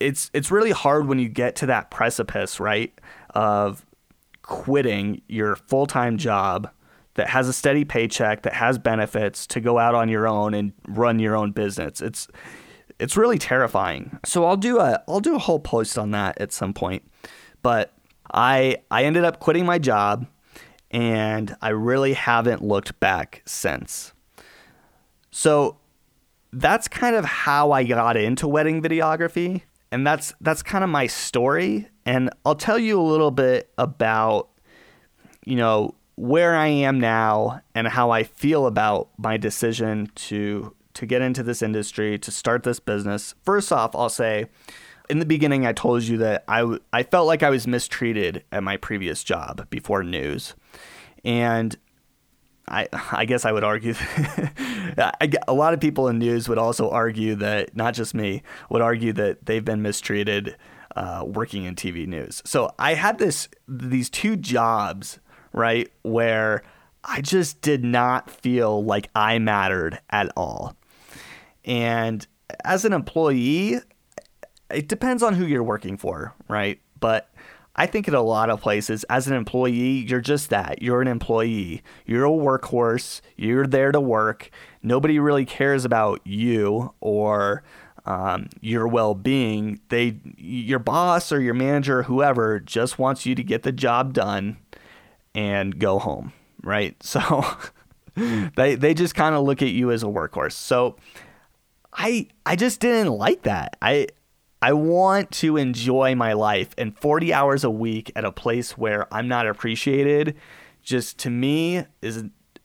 it's 0.00 0.30
it's 0.34 0.50
really 0.50 0.72
hard 0.72 1.06
when 1.06 1.18
you 1.18 1.28
get 1.28 1.56
to 1.56 1.66
that 1.66 1.90
precipice 1.90 2.58
right 2.60 2.92
of 3.30 3.86
quitting 4.42 5.22
your 5.28 5.56
full 5.56 5.86
time 5.86 6.18
job 6.18 6.68
that 7.14 7.28
has 7.28 7.48
a 7.48 7.52
steady 7.52 7.84
paycheck 7.84 8.42
that 8.42 8.54
has 8.54 8.78
benefits 8.78 9.46
to 9.46 9.60
go 9.60 9.78
out 9.78 9.94
on 9.94 10.08
your 10.08 10.26
own 10.26 10.54
and 10.54 10.72
run 10.88 11.18
your 11.18 11.36
own 11.36 11.52
business. 11.52 12.00
It's 12.00 12.26
it's 13.02 13.16
really 13.16 13.38
terrifying. 13.38 14.20
So 14.24 14.44
I'll 14.44 14.56
do 14.56 14.78
a 14.78 15.02
I'll 15.08 15.20
do 15.20 15.34
a 15.34 15.38
whole 15.38 15.58
post 15.58 15.98
on 15.98 16.12
that 16.12 16.40
at 16.40 16.52
some 16.52 16.72
point. 16.72 17.02
But 17.60 17.92
I 18.32 18.76
I 18.92 19.04
ended 19.04 19.24
up 19.24 19.40
quitting 19.40 19.66
my 19.66 19.80
job 19.80 20.26
and 20.92 21.56
I 21.60 21.70
really 21.70 22.12
haven't 22.12 22.62
looked 22.62 22.98
back 23.00 23.42
since. 23.44 24.12
So 25.32 25.78
that's 26.52 26.86
kind 26.86 27.16
of 27.16 27.24
how 27.24 27.72
I 27.72 27.82
got 27.82 28.16
into 28.16 28.46
wedding 28.46 28.80
videography 28.80 29.62
and 29.90 30.06
that's 30.06 30.32
that's 30.40 30.62
kind 30.62 30.84
of 30.84 30.90
my 30.90 31.08
story 31.08 31.88
and 32.06 32.30
I'll 32.46 32.54
tell 32.54 32.78
you 32.78 33.00
a 33.00 33.02
little 33.02 33.30
bit 33.32 33.72
about 33.78 34.48
you 35.44 35.56
know 35.56 35.96
where 36.14 36.54
I 36.54 36.68
am 36.68 37.00
now 37.00 37.62
and 37.74 37.88
how 37.88 38.10
I 38.10 38.22
feel 38.22 38.66
about 38.66 39.08
my 39.18 39.38
decision 39.38 40.08
to 40.14 40.76
to 40.94 41.06
get 41.06 41.22
into 41.22 41.42
this 41.42 41.62
industry, 41.62 42.18
to 42.18 42.30
start 42.30 42.62
this 42.62 42.80
business, 42.80 43.34
first 43.44 43.72
off, 43.72 43.94
I'll 43.94 44.08
say 44.08 44.46
in 45.08 45.18
the 45.18 45.26
beginning, 45.26 45.66
I 45.66 45.72
told 45.72 46.04
you 46.04 46.16
that 46.18 46.44
I, 46.48 46.78
I 46.92 47.02
felt 47.02 47.26
like 47.26 47.42
I 47.42 47.50
was 47.50 47.66
mistreated 47.66 48.44
at 48.52 48.62
my 48.62 48.76
previous 48.76 49.22
job 49.24 49.68
before 49.68 50.02
news. 50.02 50.54
And 51.24 51.76
I, 52.68 52.88
I 53.10 53.24
guess 53.24 53.44
I 53.44 53.52
would 53.52 53.64
argue, 53.64 53.94
a 54.96 55.52
lot 55.52 55.74
of 55.74 55.80
people 55.80 56.08
in 56.08 56.18
news 56.18 56.48
would 56.48 56.58
also 56.58 56.88
argue 56.90 57.34
that, 57.36 57.76
not 57.76 57.94
just 57.94 58.14
me, 58.14 58.42
would 58.70 58.80
argue 58.80 59.12
that 59.14 59.44
they've 59.46 59.64
been 59.64 59.82
mistreated 59.82 60.56
uh, 60.96 61.24
working 61.26 61.64
in 61.64 61.74
TV 61.74 62.06
news. 62.06 62.42
So 62.44 62.72
I 62.78 62.94
had 62.94 63.18
this, 63.18 63.48
these 63.66 64.08
two 64.08 64.36
jobs, 64.36 65.18
right, 65.52 65.90
where 66.02 66.62
I 67.04 67.20
just 67.20 67.60
did 67.60 67.84
not 67.84 68.30
feel 68.30 68.84
like 68.84 69.08
I 69.14 69.38
mattered 69.38 69.98
at 70.10 70.30
all. 70.36 70.76
And 71.64 72.26
as 72.64 72.84
an 72.84 72.92
employee, 72.92 73.80
it 74.70 74.88
depends 74.88 75.22
on 75.22 75.34
who 75.34 75.46
you're 75.46 75.62
working 75.62 75.96
for, 75.96 76.34
right? 76.48 76.80
But 77.00 77.30
I 77.74 77.86
think 77.86 78.06
in 78.06 78.14
a 78.14 78.22
lot 78.22 78.50
of 78.50 78.60
places, 78.60 79.04
as 79.04 79.26
an 79.26 79.34
employee, 79.34 80.04
you're 80.06 80.20
just 80.20 80.50
that. 80.50 80.82
You're 80.82 81.00
an 81.00 81.08
employee. 81.08 81.82
You're 82.04 82.26
a 82.26 82.30
workhorse. 82.30 83.20
You're 83.36 83.66
there 83.66 83.92
to 83.92 84.00
work. 84.00 84.50
Nobody 84.82 85.18
really 85.18 85.46
cares 85.46 85.84
about 85.84 86.20
you 86.24 86.92
or 87.00 87.62
um, 88.04 88.48
your 88.60 88.86
well-being. 88.86 89.80
They, 89.88 90.18
your 90.36 90.80
boss 90.80 91.32
or 91.32 91.40
your 91.40 91.54
manager, 91.54 92.02
whoever, 92.02 92.60
just 92.60 92.98
wants 92.98 93.24
you 93.24 93.34
to 93.34 93.42
get 93.42 93.62
the 93.62 93.72
job 93.72 94.12
done 94.12 94.58
and 95.34 95.78
go 95.78 95.98
home, 95.98 96.32
right? 96.62 96.96
So 97.02 97.44
they 98.56 98.74
they 98.74 98.92
just 98.92 99.14
kind 99.14 99.34
of 99.34 99.44
look 99.44 99.62
at 99.62 99.70
you 99.70 99.90
as 99.90 100.02
a 100.02 100.06
workhorse. 100.06 100.52
So 100.52 100.96
I 101.92 102.28
I 102.46 102.56
just 102.56 102.80
didn't 102.80 103.12
like 103.12 103.42
that. 103.42 103.76
I 103.82 104.08
I 104.60 104.72
want 104.72 105.30
to 105.32 105.56
enjoy 105.56 106.14
my 106.14 106.32
life 106.32 106.74
and 106.78 106.96
40 106.96 107.32
hours 107.34 107.64
a 107.64 107.70
week 107.70 108.12
at 108.14 108.24
a 108.24 108.32
place 108.32 108.78
where 108.78 109.12
I'm 109.12 109.28
not 109.28 109.46
appreciated 109.46 110.36
just 110.82 111.18
to 111.18 111.30
me 111.30 111.84
is 112.00 112.24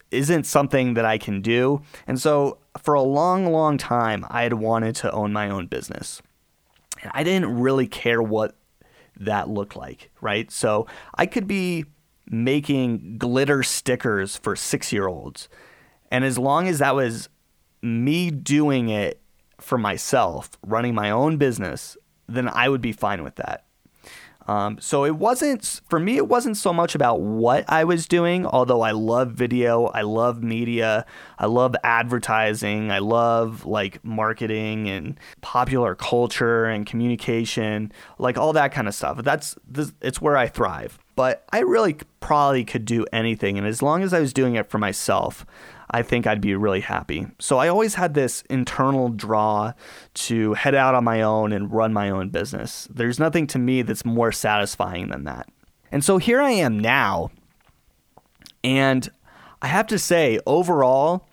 isn't 0.10 0.46
something 0.46 0.94
that 0.94 1.06
I 1.06 1.18
can 1.18 1.42
do. 1.42 1.82
And 2.06 2.22
so 2.22 2.60
for 2.82 2.94
a 2.94 3.02
long 3.02 3.52
long 3.52 3.78
time 3.78 4.26
I 4.30 4.44
had 4.44 4.54
wanted 4.54 4.96
to 4.98 5.12
own 5.12 5.34
my 5.34 5.50
own 5.50 5.68
business. 5.68 6.22
And 7.02 7.12
I 7.14 7.24
didn't 7.24 7.60
really 7.60 7.88
care 7.88 8.22
what 8.22 8.56
that 9.20 9.50
looked 9.50 9.76
like, 9.76 10.10
right? 10.22 10.52
So 10.52 10.88
I 11.16 11.26
could 11.26 11.48
be 11.48 11.86
making 12.30 13.18
glitter 13.18 13.64
stickers 13.64 14.38
for 14.38 14.56
6-year-olds. 14.56 15.50
And 16.12 16.24
as 16.24 16.38
long 16.38 16.68
as 16.68 16.80
that 16.80 16.96
was 16.96 17.30
me 17.82 18.32
doing 18.32 18.90
it 18.90 19.22
for 19.60 19.78
myself, 19.78 20.52
running 20.66 20.96
my 20.96 21.10
own 21.12 21.38
business, 21.38 21.98
then 22.28 22.48
I 22.48 22.70
would 22.70 22.82
be 22.82 22.92
fine 22.92 23.24
with 23.24 23.36
that. 23.36 23.66
Um, 24.48 24.80
so 24.80 25.04
it 25.04 25.18
wasn't, 25.18 25.82
for 25.90 26.00
me, 26.00 26.16
it 26.16 26.28
wasn't 26.30 26.56
so 26.56 26.72
much 26.72 26.96
about 26.96 27.20
what 27.20 27.66
I 27.68 27.84
was 27.84 28.08
doing, 28.08 28.46
although 28.46 28.82
I 28.82 28.92
love 28.92 29.32
video, 29.32 29.88
I 29.88 30.04
love 30.04 30.42
media, 30.42 31.06
I 31.38 31.48
love 31.48 31.76
advertising, 31.84 32.90
I 32.90 33.00
love 33.00 33.66
like 33.66 34.04
marketing 34.06 34.88
and 34.88 35.20
popular 35.42 35.96
culture 35.96 36.64
and 36.64 36.86
communication, 36.86 37.92
like 38.20 38.38
all 38.38 38.54
that 38.54 38.72
kind 38.72 38.88
of 38.88 38.96
stuff. 38.96 39.22
That's, 39.22 39.58
it's 40.02 40.22
where 40.22 40.38
I 40.38 40.48
thrive. 40.48 40.98
But 41.18 41.44
I 41.52 41.62
really 41.62 41.98
probably 42.20 42.64
could 42.64 42.86
do 42.86 43.04
anything. 43.12 43.58
And 43.58 43.66
as 43.66 43.82
long 43.82 44.04
as 44.04 44.14
I 44.14 44.20
was 44.20 44.32
doing 44.32 44.54
it 44.54 44.70
for 44.70 44.78
myself, 44.78 45.48
I 45.90 46.04
think 46.04 46.28
I'd 46.28 46.42
be 46.42 46.54
really 46.54 46.82
happy. 46.82 47.26
So 47.40 47.58
I 47.58 47.70
always 47.70 47.96
had 47.96 48.14
this 48.14 48.44
internal 48.52 49.10
draw 49.10 49.74
to 50.14 50.54
head 50.54 50.76
out 50.76 50.94
on 50.94 51.04
my 51.04 51.24
own 51.24 51.54
and 51.54 51.74
run 51.74 51.92
my 51.92 52.12
own 52.12 52.30
business. 52.30 52.88
There's 52.94 53.18
nothing 53.18 53.48
to 53.48 53.58
me 53.58 53.82
that's 53.82 54.06
more 54.06 54.32
satisfying 54.32 55.10
than 55.10 55.24
that. 55.24 55.50
And 55.92 56.06
so 56.06 56.20
here 56.20 56.40
I 56.40 56.52
am 56.52 56.78
now. 56.78 57.32
And 58.64 59.10
I 59.60 59.68
have 59.68 59.88
to 59.88 59.98
say 59.98 60.40
overall 60.46 61.28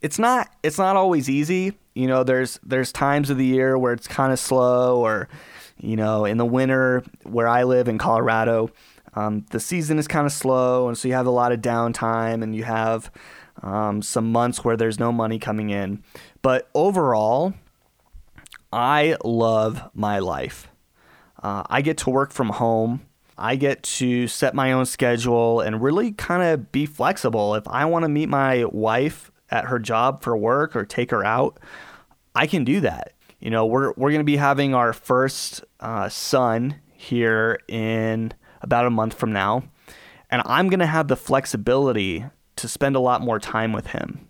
it's 0.00 0.18
not 0.18 0.48
it's 0.62 0.78
not 0.78 0.96
always 0.96 1.28
easy. 1.28 1.74
You 1.94 2.06
know, 2.06 2.24
there's 2.24 2.58
there's 2.62 2.92
times 2.92 3.28
of 3.28 3.36
the 3.36 3.44
year 3.44 3.76
where 3.76 3.92
it's 3.92 4.08
kind 4.08 4.32
of 4.32 4.38
slow 4.38 5.00
or 5.00 5.28
you 5.82 5.96
know, 5.96 6.24
in 6.24 6.38
the 6.38 6.46
winter 6.46 7.02
where 7.24 7.48
I 7.48 7.64
live 7.64 7.88
in 7.88 7.98
Colorado, 7.98 8.70
um, 9.14 9.44
the 9.50 9.60
season 9.60 9.98
is 9.98 10.08
kind 10.08 10.26
of 10.26 10.32
slow, 10.32 10.88
and 10.88 10.96
so 10.96 11.08
you 11.08 11.14
have 11.14 11.26
a 11.26 11.30
lot 11.30 11.52
of 11.52 11.60
downtime, 11.60 12.42
and 12.42 12.54
you 12.54 12.64
have 12.64 13.10
um, 13.62 14.02
some 14.02 14.32
months 14.32 14.64
where 14.64 14.76
there's 14.76 14.98
no 14.98 15.12
money 15.12 15.38
coming 15.38 15.70
in. 15.70 16.02
But 16.40 16.68
overall, 16.74 17.54
I 18.72 19.16
love 19.24 19.90
my 19.94 20.18
life. 20.18 20.68
Uh, 21.42 21.64
I 21.68 21.82
get 21.82 21.98
to 21.98 22.10
work 22.10 22.32
from 22.32 22.50
home. 22.50 23.02
I 23.36 23.56
get 23.56 23.82
to 23.84 24.28
set 24.28 24.54
my 24.54 24.72
own 24.72 24.86
schedule 24.86 25.60
and 25.60 25.82
really 25.82 26.12
kind 26.12 26.42
of 26.42 26.70
be 26.70 26.86
flexible. 26.86 27.54
If 27.54 27.66
I 27.66 27.84
want 27.84 28.04
to 28.04 28.08
meet 28.08 28.28
my 28.28 28.64
wife 28.66 29.30
at 29.50 29.66
her 29.66 29.78
job 29.78 30.22
for 30.22 30.36
work 30.36 30.76
or 30.76 30.84
take 30.84 31.10
her 31.10 31.24
out, 31.24 31.58
I 32.34 32.46
can 32.46 32.64
do 32.64 32.80
that. 32.80 33.14
You 33.40 33.50
know, 33.50 33.66
we're, 33.66 33.92
we're 33.96 34.10
going 34.10 34.20
to 34.20 34.24
be 34.24 34.36
having 34.36 34.74
our 34.74 34.92
first 34.92 35.64
uh, 35.80 36.08
son 36.08 36.76
here 36.94 37.58
in 37.68 38.32
about 38.62 38.86
a 38.86 38.90
month 38.90 39.14
from 39.14 39.32
now. 39.32 39.64
And 40.30 40.42
I'm 40.46 40.68
going 40.68 40.80
to 40.80 40.86
have 40.86 41.08
the 41.08 41.16
flexibility 41.16 42.24
to 42.56 42.68
spend 42.68 42.96
a 42.96 43.00
lot 43.00 43.20
more 43.20 43.38
time 43.38 43.72
with 43.72 43.88
him. 43.88 44.26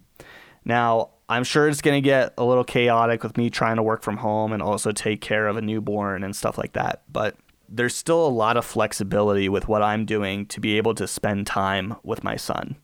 Now, 0.65 1.11
I'm 1.29 1.45
sure 1.45 1.69
it's 1.69 1.81
going 1.81 2.01
to 2.01 2.05
get 2.05 2.35
a 2.37 2.45
little 2.45 2.65
chaotic 2.65 3.23
with 3.23 3.37
me 3.37 3.51
trying 3.51 3.77
to 3.77 3.83
work 3.83 4.03
from 4.03 4.19
home 4.19 4.53
and 4.53 4.63
also 4.63 4.93
take 4.93 5.21
care 5.21 5.47
of 5.47 5.57
a 5.57 5.63
newborn 5.63 6.25
and 6.25 6.35
stuff 6.37 6.59
like 6.59 6.73
that. 6.75 7.03
But 7.11 7.37
there's 7.69 7.95
still 7.95 8.27
a 8.27 8.29
lot 8.29 8.57
of 8.57 8.67
flexibility 8.67 9.49
with 9.49 9.67
what 9.67 9.83
I'm 9.83 10.05
doing 10.05 10.47
to 10.47 10.61
be 10.61 10.77
able 10.77 10.95
to 10.97 11.07
spend 11.07 11.47
time 11.47 11.97
with 12.03 12.23
my 12.23 12.37
son. 12.37 12.77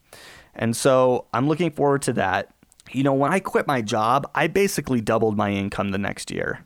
And 0.54 0.74
so 0.76 1.26
I'm 1.34 1.46
looking 1.46 1.70
forward 1.70 2.02
to 2.02 2.12
that. 2.14 2.54
You 2.90 3.02
know, 3.02 3.12
when 3.12 3.32
I 3.32 3.38
quit 3.38 3.66
my 3.66 3.82
job, 3.82 4.30
I 4.34 4.46
basically 4.46 5.02
doubled 5.02 5.36
my 5.36 5.50
income 5.50 5.90
the 5.90 5.98
next 5.98 6.30
year. 6.30 6.64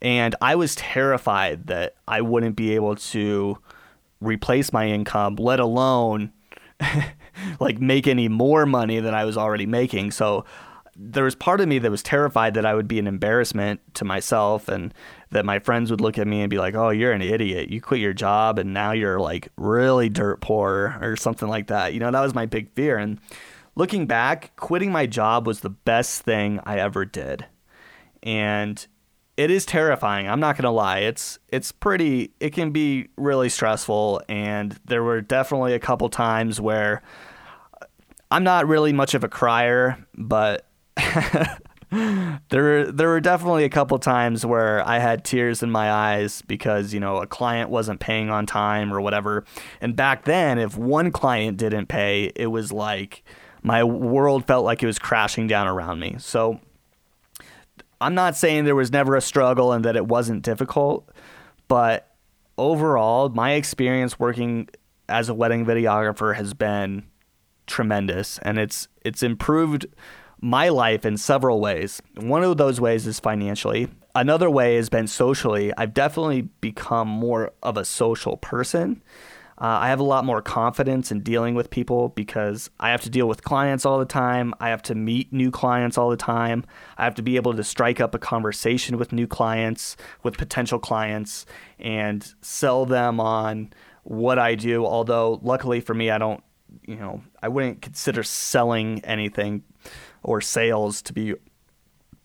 And 0.00 0.36
I 0.40 0.54
was 0.54 0.76
terrified 0.76 1.66
that 1.66 1.96
I 2.06 2.20
wouldn't 2.20 2.54
be 2.54 2.74
able 2.76 2.96
to 2.96 3.58
replace 4.20 4.72
my 4.72 4.86
income, 4.88 5.36
let 5.36 5.60
alone 5.60 6.32
like 7.60 7.80
make 7.80 8.06
any 8.06 8.28
more 8.28 8.66
money 8.66 9.00
than 9.00 9.14
I 9.14 9.24
was 9.24 9.36
already 9.36 9.66
making. 9.66 10.10
So 10.10 10.44
there 10.98 11.24
was 11.24 11.34
part 11.34 11.60
of 11.60 11.68
me 11.68 11.78
that 11.78 11.90
was 11.90 12.02
terrified 12.02 12.54
that 12.54 12.64
I 12.64 12.74
would 12.74 12.88
be 12.88 12.98
an 12.98 13.06
embarrassment 13.06 13.80
to 13.94 14.04
myself 14.04 14.68
and 14.68 14.94
that 15.30 15.44
my 15.44 15.58
friends 15.58 15.90
would 15.90 16.00
look 16.00 16.18
at 16.18 16.26
me 16.26 16.40
and 16.40 16.48
be 16.48 16.58
like, 16.58 16.74
"Oh, 16.74 16.88
you're 16.90 17.12
an 17.12 17.20
idiot. 17.20 17.68
You 17.68 17.80
quit 17.80 18.00
your 18.00 18.14
job 18.14 18.58
and 18.58 18.72
now 18.72 18.92
you're 18.92 19.20
like 19.20 19.48
really 19.56 20.08
dirt 20.08 20.40
poor 20.40 20.96
or 21.02 21.16
something 21.16 21.48
like 21.48 21.66
that." 21.66 21.92
You 21.92 22.00
know, 22.00 22.10
that 22.10 22.20
was 22.20 22.34
my 22.34 22.46
big 22.46 22.72
fear 22.72 22.96
and 22.96 23.18
looking 23.74 24.06
back, 24.06 24.52
quitting 24.56 24.90
my 24.90 25.06
job 25.06 25.46
was 25.46 25.60
the 25.60 25.70
best 25.70 26.22
thing 26.22 26.60
I 26.64 26.78
ever 26.78 27.04
did. 27.04 27.46
And 28.22 28.84
it 29.36 29.50
is 29.50 29.66
terrifying. 29.66 30.28
I'm 30.28 30.40
not 30.40 30.56
gonna 30.56 30.72
lie. 30.72 31.00
It's 31.00 31.38
it's 31.48 31.72
pretty. 31.72 32.32
It 32.40 32.50
can 32.50 32.70
be 32.70 33.08
really 33.16 33.48
stressful, 33.48 34.22
and 34.28 34.78
there 34.86 35.02
were 35.02 35.20
definitely 35.20 35.74
a 35.74 35.78
couple 35.78 36.08
times 36.08 36.60
where 36.60 37.02
uh, 37.80 37.86
I'm 38.30 38.44
not 38.44 38.66
really 38.66 38.92
much 38.92 39.14
of 39.14 39.24
a 39.24 39.28
crier, 39.28 40.04
but 40.14 40.66
there 42.48 42.90
there 42.90 43.08
were 43.08 43.20
definitely 43.20 43.64
a 43.64 43.68
couple 43.68 43.98
times 43.98 44.46
where 44.46 44.86
I 44.88 44.98
had 44.98 45.22
tears 45.22 45.62
in 45.62 45.70
my 45.70 45.92
eyes 45.92 46.42
because 46.42 46.94
you 46.94 47.00
know 47.00 47.18
a 47.18 47.26
client 47.26 47.68
wasn't 47.68 48.00
paying 48.00 48.30
on 48.30 48.46
time 48.46 48.92
or 48.92 49.02
whatever. 49.02 49.44
And 49.82 49.94
back 49.94 50.24
then, 50.24 50.58
if 50.58 50.78
one 50.78 51.10
client 51.10 51.58
didn't 51.58 51.86
pay, 51.86 52.32
it 52.34 52.46
was 52.46 52.72
like 52.72 53.22
my 53.62 53.84
world 53.84 54.46
felt 54.46 54.64
like 54.64 54.82
it 54.82 54.86
was 54.86 54.98
crashing 54.98 55.46
down 55.46 55.66
around 55.66 56.00
me. 56.00 56.16
So 56.18 56.60
I'm 58.00 58.14
not 58.14 58.36
saying 58.36 58.64
there 58.64 58.74
was 58.74 58.92
never 58.92 59.16
a 59.16 59.20
struggle 59.20 59.72
and 59.72 59.84
that 59.84 59.96
it 59.96 60.06
wasn't 60.06 60.42
difficult, 60.42 61.10
but 61.68 62.14
overall, 62.58 63.28
my 63.30 63.52
experience 63.52 64.18
working 64.18 64.68
as 65.08 65.28
a 65.28 65.34
wedding 65.34 65.64
videographer 65.64 66.34
has 66.34 66.52
been 66.54 67.04
tremendous 67.66 68.38
and 68.42 68.58
it's 68.58 68.86
it's 69.02 69.22
improved 69.24 69.86
my 70.40 70.68
life 70.68 71.04
in 71.04 71.16
several 71.16 71.60
ways. 71.60 72.02
One 72.16 72.42
of 72.42 72.56
those 72.56 72.80
ways 72.80 73.06
is 73.06 73.18
financially. 73.18 73.88
Another 74.14 74.48
way 74.48 74.76
has 74.76 74.88
been 74.88 75.06
socially. 75.06 75.72
I've 75.76 75.94
definitely 75.94 76.42
become 76.42 77.08
more 77.08 77.52
of 77.62 77.76
a 77.76 77.84
social 77.84 78.36
person. 78.36 79.02
Uh, 79.58 79.64
I 79.80 79.88
have 79.88 80.00
a 80.00 80.04
lot 80.04 80.24
more 80.26 80.42
confidence 80.42 81.10
in 81.10 81.20
dealing 81.20 81.54
with 81.54 81.70
people 81.70 82.10
because 82.10 82.68
I 82.78 82.90
have 82.90 83.00
to 83.02 83.10
deal 83.10 83.26
with 83.26 83.42
clients 83.42 83.86
all 83.86 83.98
the 83.98 84.04
time. 84.04 84.52
I 84.60 84.68
have 84.68 84.82
to 84.82 84.94
meet 84.94 85.32
new 85.32 85.50
clients 85.50 85.96
all 85.96 86.10
the 86.10 86.16
time. 86.16 86.64
I 86.98 87.04
have 87.04 87.14
to 87.14 87.22
be 87.22 87.36
able 87.36 87.54
to 87.54 87.64
strike 87.64 87.98
up 87.98 88.14
a 88.14 88.18
conversation 88.18 88.98
with 88.98 89.12
new 89.12 89.26
clients, 89.26 89.96
with 90.22 90.36
potential 90.36 90.78
clients, 90.78 91.46
and 91.78 92.34
sell 92.42 92.84
them 92.84 93.18
on 93.18 93.72
what 94.02 94.38
I 94.38 94.56
do. 94.56 94.84
Although, 94.84 95.40
luckily 95.42 95.80
for 95.80 95.94
me, 95.94 96.10
I 96.10 96.18
don't, 96.18 96.44
you 96.86 96.96
know, 96.96 97.22
I 97.42 97.48
wouldn't 97.48 97.80
consider 97.80 98.22
selling 98.22 99.02
anything 99.04 99.62
or 100.22 100.42
sales 100.42 101.00
to 101.02 101.14
be 101.14 101.34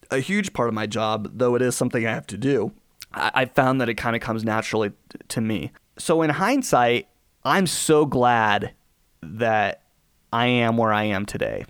a 0.10 0.20
huge 0.20 0.52
part 0.52 0.68
of 0.68 0.74
my 0.74 0.86
job, 0.86 1.32
though 1.34 1.56
it 1.56 1.62
is 1.62 1.78
something 1.78 2.06
I 2.06 2.12
have 2.12 2.28
to 2.28 2.38
do. 2.38 2.74
I, 3.14 3.32
I 3.34 3.46
found 3.46 3.80
that 3.80 3.88
it 3.88 3.96
kind 3.96 4.18
of 4.18 4.22
comes 4.22 4.44
naturally 4.44 4.92
to 5.30 5.40
me. 5.40 5.72
So, 5.98 6.22
in 6.22 6.32
hindsight, 6.32 7.08
I'm 7.44 7.68
so 7.68 8.06
glad 8.06 8.74
that 9.22 9.84
I 10.32 10.48
am 10.48 10.78
where 10.78 10.94
I 10.94 11.04
am 11.04 11.26
today. 11.26 11.66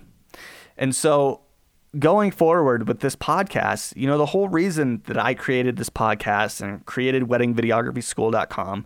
And 0.78 0.96
so 0.96 1.42
going 2.00 2.32
forward 2.32 2.88
with 2.88 3.00
this 3.00 3.16
podcast, 3.16 3.96
you 3.96 4.08
know, 4.08 4.18
the 4.18 4.26
whole 4.28 4.50
reason 4.50 5.02
that 5.06 5.18
I 5.18 5.34
created 5.34 5.78
this 5.78 5.90
podcast 5.90 6.62
and 6.62 6.86
created 6.86 7.24
weddingvideographyschool.com 7.24 8.86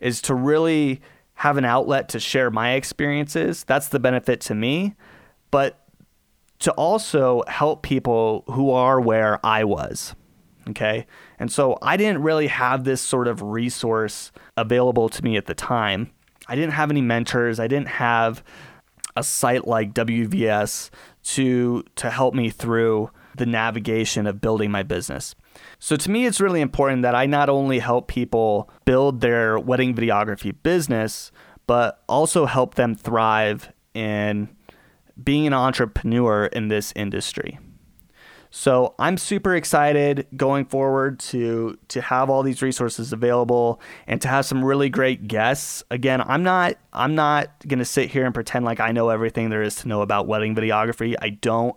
is 0.00 0.22
to 0.22 0.34
really 0.34 1.00
have 1.34 1.56
an 1.56 1.64
outlet 1.64 2.08
to 2.10 2.20
share 2.20 2.50
my 2.50 2.72
experiences. 2.72 3.64
That's 3.64 3.88
the 3.88 3.98
benefit 3.98 4.40
to 4.42 4.54
me, 4.54 4.94
but 5.50 5.80
to 6.60 6.72
also 6.72 7.42
help 7.48 7.82
people 7.82 8.44
who 8.46 8.70
are 8.70 9.00
where 9.00 9.44
I 9.44 9.64
was. 9.64 10.14
Okay. 10.70 11.06
And 11.38 11.52
so 11.52 11.76
I 11.82 11.96
didn't 11.96 12.22
really 12.22 12.46
have 12.46 12.84
this 12.84 13.00
sort 13.00 13.28
of 13.28 13.42
resource 13.42 14.32
available 14.56 15.08
to 15.10 15.22
me 15.22 15.36
at 15.36 15.46
the 15.46 15.54
time. 15.54 16.10
I 16.48 16.54
didn't 16.54 16.72
have 16.72 16.90
any 16.90 17.00
mentors. 17.00 17.58
I 17.58 17.66
didn't 17.66 17.88
have 17.88 18.42
a 19.16 19.22
site 19.22 19.66
like 19.66 19.94
WVS 19.94 20.90
to 21.22 21.84
to 21.96 22.10
help 22.10 22.34
me 22.34 22.50
through 22.50 23.10
the 23.36 23.46
navigation 23.46 24.26
of 24.26 24.40
building 24.40 24.70
my 24.70 24.82
business. 24.82 25.34
So 25.78 25.96
to 25.96 26.10
me 26.10 26.26
it's 26.26 26.40
really 26.40 26.60
important 26.60 27.02
that 27.02 27.14
I 27.14 27.26
not 27.26 27.48
only 27.48 27.78
help 27.78 28.08
people 28.08 28.70
build 28.84 29.20
their 29.20 29.58
wedding 29.58 29.94
videography 29.94 30.54
business, 30.62 31.32
but 31.66 32.02
also 32.08 32.46
help 32.46 32.74
them 32.74 32.94
thrive 32.94 33.72
in 33.94 34.54
being 35.22 35.46
an 35.46 35.54
entrepreneur 35.54 36.46
in 36.46 36.68
this 36.68 36.92
industry. 36.96 37.58
So 38.56 38.94
I'm 39.00 39.16
super 39.16 39.56
excited 39.56 40.28
going 40.36 40.66
forward 40.66 41.18
to 41.18 41.76
to 41.88 42.00
have 42.00 42.30
all 42.30 42.44
these 42.44 42.62
resources 42.62 43.12
available 43.12 43.80
and 44.06 44.22
to 44.22 44.28
have 44.28 44.46
some 44.46 44.64
really 44.64 44.88
great 44.88 45.26
guests. 45.26 45.82
Again, 45.90 46.22
I'm 46.24 46.44
not 46.44 46.76
I'm 46.92 47.16
not 47.16 47.50
gonna 47.66 47.84
sit 47.84 48.12
here 48.12 48.24
and 48.24 48.32
pretend 48.32 48.64
like 48.64 48.78
I 48.78 48.92
know 48.92 49.08
everything 49.08 49.50
there 49.50 49.64
is 49.64 49.74
to 49.78 49.88
know 49.88 50.02
about 50.02 50.28
wedding 50.28 50.54
videography. 50.54 51.16
I 51.20 51.30
don't. 51.30 51.74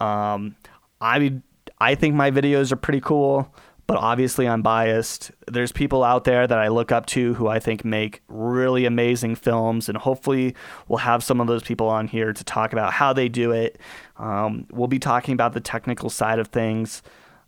Um, 0.00 0.56
I 0.98 1.42
I 1.78 1.94
think 1.94 2.14
my 2.14 2.30
videos 2.30 2.72
are 2.72 2.76
pretty 2.76 3.02
cool 3.02 3.54
but 3.86 3.96
obviously 3.96 4.48
I'm 4.48 4.62
biased. 4.62 5.30
There's 5.46 5.72
people 5.72 6.02
out 6.02 6.24
there 6.24 6.46
that 6.46 6.58
I 6.58 6.68
look 6.68 6.90
up 6.90 7.06
to 7.06 7.34
who 7.34 7.48
I 7.48 7.58
think 7.58 7.84
make 7.84 8.22
really 8.28 8.86
amazing 8.86 9.34
films, 9.34 9.88
and 9.88 9.98
hopefully 9.98 10.54
we'll 10.88 10.98
have 10.98 11.22
some 11.22 11.40
of 11.40 11.46
those 11.46 11.62
people 11.62 11.88
on 11.88 12.08
here 12.08 12.32
to 12.32 12.44
talk 12.44 12.72
about 12.72 12.92
how 12.92 13.12
they 13.12 13.28
do 13.28 13.52
it. 13.52 13.78
Um, 14.16 14.66
we'll 14.70 14.88
be 14.88 14.98
talking 14.98 15.34
about 15.34 15.52
the 15.52 15.60
technical 15.60 16.08
side 16.08 16.38
of 16.38 16.48
things. 16.48 17.02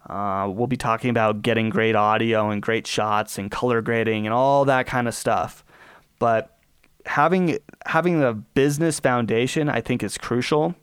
Uh, 0.08 0.48
we'll 0.48 0.66
be 0.66 0.76
talking 0.76 1.10
about 1.10 1.42
getting 1.42 1.70
great 1.70 1.96
audio 1.96 2.50
and 2.50 2.62
great 2.62 2.86
shots 2.86 3.38
and 3.38 3.50
color 3.50 3.80
grading 3.80 4.26
and 4.26 4.34
all 4.34 4.64
that 4.64 4.86
kind 4.86 5.08
of 5.08 5.14
stuff. 5.14 5.64
But 6.18 6.58
having 7.06 7.58
having 7.86 8.20
the 8.20 8.34
business 8.34 9.00
foundation, 9.00 9.68
I 9.68 9.80
think, 9.80 10.02
is 10.02 10.18
crucial 10.18 10.74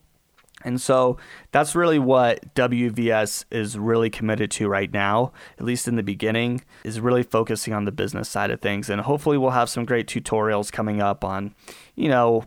and 0.64 0.80
so 0.80 1.18
that's 1.52 1.76
really 1.76 2.00
what 2.00 2.54
WVS 2.56 3.46
is 3.52 3.78
really 3.78 4.10
committed 4.10 4.52
to 4.52 4.68
right 4.68 4.92
now, 4.92 5.32
at 5.60 5.66
least 5.66 5.88
in 5.88 5.96
the 5.96 6.04
beginning, 6.04 6.62
is 6.84 7.00
really 7.00 7.24
focusing 7.24 7.74
on 7.74 7.86
the 7.86 7.92
business 7.92 8.30
side 8.30 8.52
of 8.52 8.62
things. 8.62 8.90
And 8.90 9.02
hopefully 9.02 9.38
we'll 9.38 9.52
have 9.52 9.70
some 9.70 9.86
great 9.86 10.08
tutorials 10.08 10.72
coming 10.72 11.02
up 11.02 11.24
on, 11.24 11.54
you 11.96 12.10
know, 12.10 12.46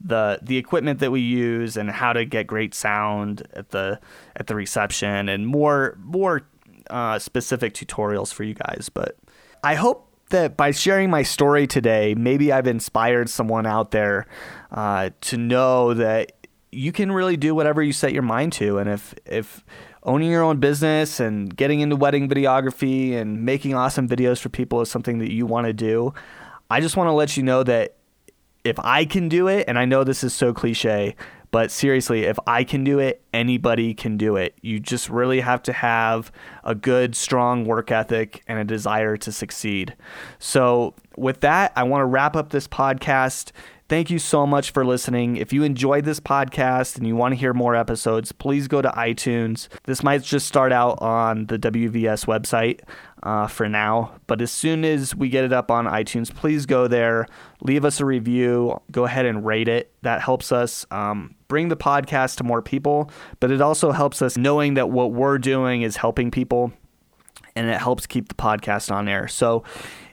the 0.00 0.38
the 0.42 0.58
equipment 0.58 1.00
that 1.00 1.10
we 1.10 1.20
use 1.20 1.76
and 1.76 1.90
how 1.90 2.12
to 2.12 2.24
get 2.24 2.46
great 2.46 2.74
sound 2.74 3.46
at 3.54 3.70
the 3.70 3.98
at 4.36 4.46
the 4.46 4.54
reception 4.54 5.28
and 5.28 5.46
more 5.46 5.96
more 6.02 6.46
uh, 6.90 7.18
specific 7.18 7.74
tutorials 7.74 8.32
for 8.32 8.44
you 8.44 8.54
guys. 8.54 8.90
But 8.92 9.16
I 9.64 9.74
hope 9.74 10.06
that 10.30 10.56
by 10.56 10.70
sharing 10.70 11.10
my 11.10 11.22
story 11.22 11.66
today, 11.66 12.14
maybe 12.14 12.52
I've 12.52 12.66
inspired 12.66 13.30
someone 13.30 13.66
out 13.66 13.92
there 13.92 14.26
uh, 14.72 15.10
to 15.22 15.36
know 15.36 15.94
that 15.94 16.32
you 16.72 16.92
can 16.92 17.12
really 17.12 17.36
do 17.36 17.54
whatever 17.54 17.82
you 17.82 17.92
set 17.92 18.12
your 18.12 18.22
mind 18.22 18.52
to. 18.54 18.78
And 18.78 18.88
if 18.88 19.14
if 19.24 19.64
owning 20.02 20.30
your 20.30 20.42
own 20.42 20.58
business 20.58 21.18
and 21.20 21.54
getting 21.54 21.80
into 21.80 21.96
wedding 21.96 22.28
videography 22.28 23.14
and 23.14 23.44
making 23.44 23.74
awesome 23.74 24.08
videos 24.08 24.38
for 24.38 24.48
people 24.48 24.80
is 24.80 24.90
something 24.90 25.18
that 25.18 25.32
you 25.32 25.46
want 25.46 25.66
to 25.66 25.72
do, 25.72 26.14
I 26.70 26.80
just 26.80 26.96
want 26.96 27.08
to 27.08 27.12
let 27.12 27.36
you 27.36 27.42
know 27.42 27.62
that 27.64 27.96
if 28.64 28.78
I 28.80 29.04
can 29.04 29.28
do 29.28 29.46
it, 29.46 29.64
and 29.68 29.78
I 29.78 29.84
know 29.84 30.02
this 30.02 30.24
is 30.24 30.34
so 30.34 30.52
cliche, 30.52 31.14
but 31.52 31.70
seriously, 31.70 32.24
if 32.24 32.38
I 32.46 32.64
can 32.64 32.82
do 32.82 32.98
it, 32.98 33.22
anybody 33.32 33.94
can 33.94 34.16
do 34.16 34.36
it. 34.36 34.54
You 34.60 34.80
just 34.80 35.08
really 35.08 35.40
have 35.40 35.62
to 35.62 35.72
have 35.72 36.32
a 36.64 36.74
good, 36.74 37.14
strong 37.14 37.64
work 37.64 37.90
ethic 37.90 38.42
and 38.48 38.58
a 38.58 38.64
desire 38.64 39.16
to 39.18 39.30
succeed. 39.30 39.94
So, 40.38 40.94
with 41.16 41.40
that, 41.40 41.72
I 41.76 41.84
want 41.84 42.02
to 42.02 42.06
wrap 42.06 42.34
up 42.36 42.50
this 42.50 42.66
podcast. 42.66 43.52
Thank 43.88 44.10
you 44.10 44.18
so 44.18 44.48
much 44.48 44.72
for 44.72 44.84
listening. 44.84 45.36
If 45.36 45.52
you 45.52 45.62
enjoyed 45.62 46.04
this 46.04 46.18
podcast 46.18 46.96
and 46.96 47.06
you 47.06 47.14
want 47.14 47.32
to 47.32 47.36
hear 47.36 47.54
more 47.54 47.76
episodes, 47.76 48.32
please 48.32 48.66
go 48.66 48.82
to 48.82 48.88
iTunes. 48.88 49.68
This 49.84 50.02
might 50.02 50.24
just 50.24 50.48
start 50.48 50.72
out 50.72 51.00
on 51.00 51.46
the 51.46 51.56
WVS 51.56 52.26
website 52.26 52.80
uh, 53.22 53.46
for 53.46 53.68
now, 53.68 54.16
but 54.26 54.42
as 54.42 54.50
soon 54.50 54.84
as 54.84 55.14
we 55.14 55.28
get 55.28 55.44
it 55.44 55.52
up 55.52 55.70
on 55.70 55.86
iTunes, 55.86 56.34
please 56.34 56.66
go 56.66 56.88
there, 56.88 57.28
leave 57.60 57.84
us 57.84 58.00
a 58.00 58.04
review, 58.04 58.76
go 58.90 59.04
ahead 59.04 59.24
and 59.24 59.46
rate 59.46 59.68
it. 59.68 59.92
That 60.02 60.20
helps 60.20 60.50
us 60.50 60.84
um, 60.90 61.36
bring 61.46 61.68
the 61.68 61.76
podcast 61.76 62.38
to 62.38 62.44
more 62.44 62.62
people, 62.62 63.08
but 63.38 63.52
it 63.52 63.60
also 63.60 63.92
helps 63.92 64.20
us 64.20 64.36
knowing 64.36 64.74
that 64.74 64.90
what 64.90 65.12
we're 65.12 65.38
doing 65.38 65.82
is 65.82 65.96
helping 65.96 66.32
people 66.32 66.72
and 67.54 67.68
it 67.68 67.80
helps 67.80 68.06
keep 68.06 68.28
the 68.28 68.34
podcast 68.34 68.90
on 68.90 69.08
air. 69.08 69.28
So 69.28 69.62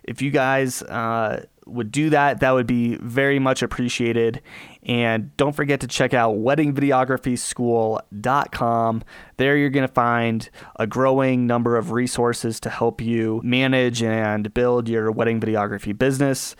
if 0.04 0.22
you 0.22 0.32
guys, 0.32 0.84
uh, 0.84 1.46
would 1.66 1.92
do 1.92 2.12
that, 2.12 2.42
that 2.42 2.52
would 2.52 2.68
be 2.68 2.98
very 2.98 3.39
much 3.39 3.62
appreciated. 3.62 4.42
And 4.84 5.36
don't 5.38 5.56
forget 5.56 5.80
to 5.82 5.88
check 5.88 6.13
out 6.13 6.36
weddingvideographyschool.com. 6.36 9.04
There 9.38 9.58
you're 9.58 9.70
going 9.70 9.88
to 9.88 9.94
find 9.94 10.50
a 10.78 10.88
growing 10.88 11.48
number 11.48 11.78
of 11.78 11.92
resources 11.92 12.60
to 12.62 12.70
help 12.70 13.02
you 13.02 13.42
manage 13.44 14.02
and 14.04 14.54
build 14.54 14.89
your 14.89 15.12
wedding 15.12 15.39
videography 15.39 15.98
business. 15.98 16.56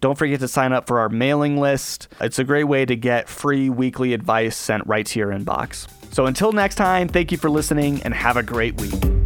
Don't 0.00 0.18
forget 0.18 0.40
to 0.40 0.48
sign 0.48 0.72
up 0.72 0.86
for 0.86 0.98
our 0.98 1.08
mailing 1.08 1.58
list. 1.58 2.08
It's 2.20 2.38
a 2.38 2.44
great 2.44 2.64
way 2.64 2.84
to 2.84 2.94
get 2.94 3.28
free 3.28 3.70
weekly 3.70 4.12
advice 4.12 4.56
sent 4.56 4.86
right 4.86 5.06
to 5.06 5.18
your 5.18 5.30
inbox. 5.30 5.88
So 6.12 6.26
until 6.26 6.52
next 6.52 6.74
time, 6.74 7.08
thank 7.08 7.32
you 7.32 7.38
for 7.38 7.48
listening 7.48 8.02
and 8.02 8.12
have 8.12 8.36
a 8.36 8.42
great 8.42 8.78
week. 8.78 9.23